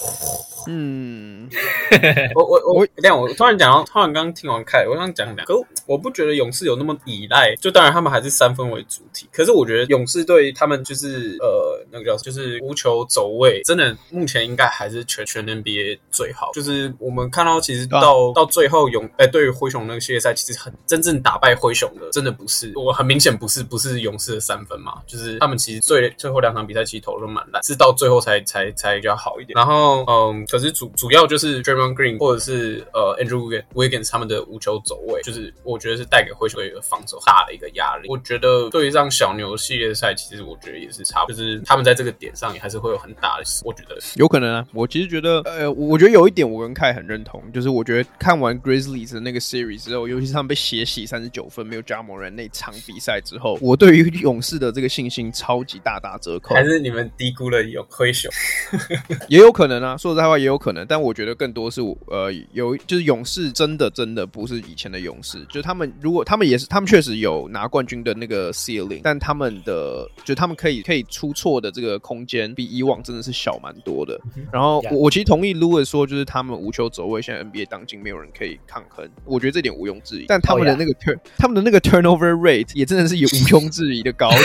[0.68, 1.50] 嗯，
[2.36, 4.46] 我我我这样，我突然讲到，突然刚听。
[4.46, 5.56] 听完凯，我想讲两个
[5.88, 16.52] 我不觉得勇士有那么依赖，就当然他们还是三分为主体，可是我觉得勇士队他们就是呃那个叫就是无球走位，真的目前应该还是全全 NBA 最好。
[16.54, 29.54] 就是我们看到其实到、啊、到最后勇哎、欸、对于灰熊那个系列赛，其实很真正打败灰雄的，真的不是我很明显不是不是勇士的三分嘛，就是他们其实最最后两场比赛其实投的蛮烂，是到最后才才才比较好一点。
[29.56, 38.08] 然后嗯，可是主主要就是 Draymond Green 或者是呃 Andrew Wiggins 他们的无球走位，就是我觉得是带给灰熊一个防守大的一个压力。
[38.08, 44.66] 我觉得对于这样小牛系列赛，其实我觉得也是差，就是他们在这个点上也还是会有很大的，我觉得有可能啊。
[44.74, 56.54] 我其实觉得呃，我觉得有一点我跟凯很认同，就是我觉得看完 Grizzlies 的那个 series 之后，尤其是他们被血洗三十九分没有加盟人那场比赛之后，我对于勇士的这个信心超级大打折扣。
[56.56, 58.32] 还是你们低估了有亏熊？
[59.28, 74.20] 也有可能啊，说实在话也有可能，但我觉得更多是呃有就是勇士真的真的不是以前的勇士，就是他们如果他们也是他们确实有拿冠军的那个 ceiling，但他们的就他们可以可以出错的这个空间比以往真的是小蛮多的。
[74.52, 80.26] 然后我我其实同意 Louis 说，就是他们无球走位现在 NBA 当今没有人可以抗衡，我觉得这点毋庸置疑。
[80.28, 81.30] 但他们的那个 turn、oh, yeah.
[81.38, 84.30] 他们的那个 turnover rate 也真的是有毋庸置疑的高。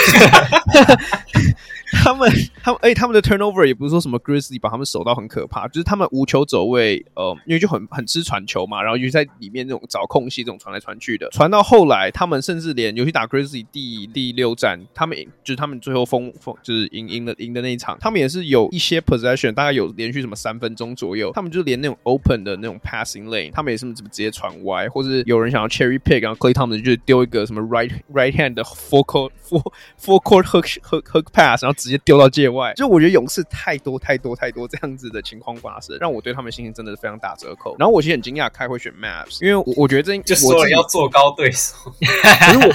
[1.92, 2.30] 他们
[2.62, 26.80] 他们哎，他们的 turnover 也不是说什么 Grizzly 把他们守到很可怕，就是他们无球走位，呃，因为就很很吃传球嘛，然后尤其在里面那种找空隙，这种传来传去的，传到后来，他们甚至连尤其打 Grizzly 第第六战，他们就是他们最后封封就是赢赢的赢的那一场，他们也是有一些 possession，大概有连续什么三分钟左右，他们就连那种 open 的那种 passing lane，他们也是怎么直接传歪，或者是有人想要 cherry pick，然后 clay thompson
[26.80, 37.76] 就丢一个什么 right right hand 的 full court full full court hook hook hook pass，然后直接丢到界外，就我觉得勇士太多太多太多这样子的情况发生，让我对他们信心真的是非常打折扣。
[37.78, 42.74] 然后我其实很惊讶，开会选 Maps，因为我我觉得这就说了要做高对手，可是我。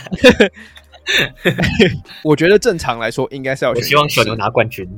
[2.23, 3.83] 我觉得正常来说应该是要选。
[3.83, 4.89] 我希望小牛拿冠军。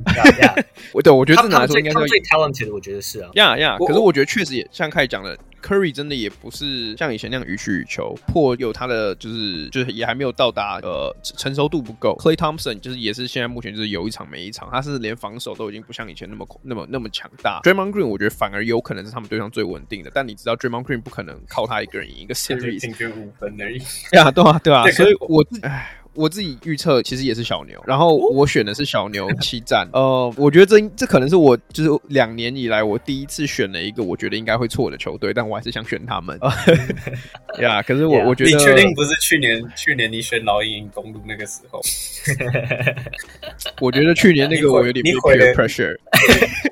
[0.94, 3.28] 我 对，我觉得正常来说应该是最 talented 我觉得是啊。
[3.34, 12.16] 呀呀，可是我觉得确实也像凯讲的，Curry 真的也不是像以前那样予取予求，破有他的就是就是也还没有到达呃成熟度不够。
[12.18, 17.60] Clay Thompson 就是也是现在目前就是有一场没一场，他是连防守都已经不像以前那么那么那么强大。
[17.64, 23.78] Draymond Green 我觉得反而有可能是他们队上最稳定的，但你知道 Draymond Green 不可能靠他一个人赢一个 series，平均五分而已。
[24.10, 25.97] 对啊，对啊，对啊， 所以我唉。
[26.14, 29.88] 我自己预测其实也是小牛，然后我选的是小牛 七战。
[29.92, 36.38] 呃，我觉得这这可能是我就是两年以来我第一次选了一个我觉得应该会错的球队，但我还是想选他们。
[37.60, 41.80] 呀， 可是我我觉得你确定不是去年去年你选老鹰公路那个时候？
[43.80, 45.96] 我觉得去年那个我有点 peer pressure。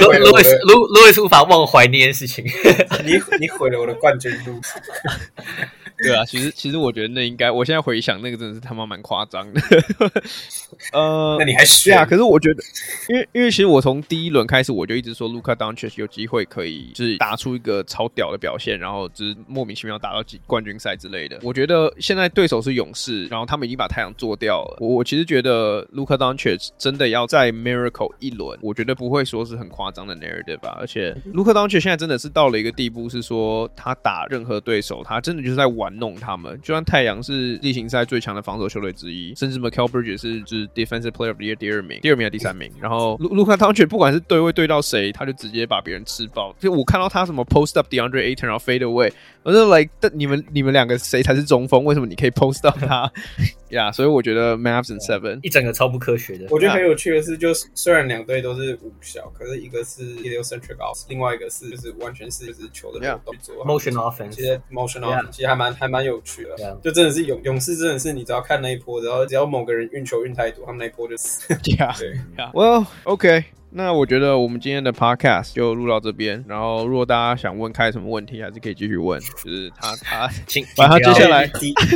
[0.00, 2.44] 路路易斯路路易斯无法忘怀那件事情。
[3.04, 4.60] 你你毁了我的冠军路。
[6.02, 9.60] 对啊，其实其实我觉得那应该，我现在回想那个真的是他妈蛮夸张的。
[10.94, 12.06] 呃，那你还选啊？
[12.06, 12.62] 可是我觉得，
[13.10, 21.38] 因为因为其实我从第一轮开始我就一直说卢卡当确实有机会可以就是打出一个超屌的表现，然后就是莫名其妙打到几冠军赛之类的。
[21.42, 24.78] 我觉得现在对手是勇士，然后他们已经把太阳做掉了。
[24.80, 30.76] 我我其实觉得卢卡当确实真的要在 Miracle 一轮，我觉得不会说是很夸张的 narrative 吧。
[30.80, 35.90] 而且卢克当确现在真的是到了一个地步，是说他打任何对手，他真的就是在玩。
[36.00, 42.72] 弄他们，就算太阳是例行赛最强的防守球队之一，甚至 Mikal Bridges 是就是 Defensive Player of the Year 第二名，第二名还是第三名。
[42.80, 46.56] 然后卢卢克当权不管是对位对到谁，他就直接把别人吃爆。
[46.58, 49.12] 就我看到他什么 Post Up DeAndre Ayton 然后 Fade Away，
[49.42, 51.84] 我就 Like，你们你们两个谁才是中锋？
[51.84, 53.12] 为什么你可以 Post Up 他？
[53.70, 56.46] 呀，yeah, 所以我觉得 Mavs and Seven 一整个超不科学的。
[56.50, 66.78] 我觉得很有趣的是，就是虽然两队都是五小，可是一个是 heliocentric offense，另外一个是就是完全是就是球的流动作 motion offense，其实 motion offense 其实还蛮还蛮有趣的。
[66.82, 71.46] 就真的是勇勇士，真的是你只要看那一波，然后只要某个人运球运太多，他们那一波就死。
[71.98, 72.18] 对
[72.52, 73.44] ，Well OK。
[73.72, 79.20] 那我觉得我们今天的 podcast 就录到这边，然后如果大家想问开什么问题，还是可以继续问。
[79.20, 80.28] 就是他他，
[80.76, 81.48] 反正他接下来，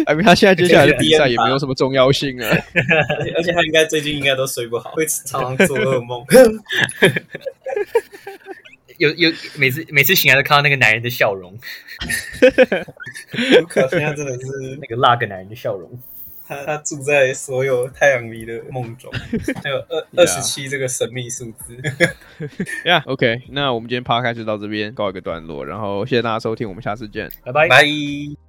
[0.06, 2.48] 哎，他现在 接下来的比赛也没有什么重要性了，
[3.36, 6.24] 而且他应该最近应该都睡不好， 会常常做噩梦。
[8.98, 11.52] 有有每次每次醒来都看到那个男人的笑容，
[13.58, 15.90] 卢可现在真的是那个那个男人的笑容。
[16.46, 19.10] 他他住在所有太阳迷的梦中，
[19.62, 21.76] 还有二二十七这个神秘数字。
[22.84, 27.68] 呀，OK，那我们今天 Podcast 就到这边告一个段落，然后谢谢大家收听，我们下次见，拜拜。
[27.68, 28.43] 拜。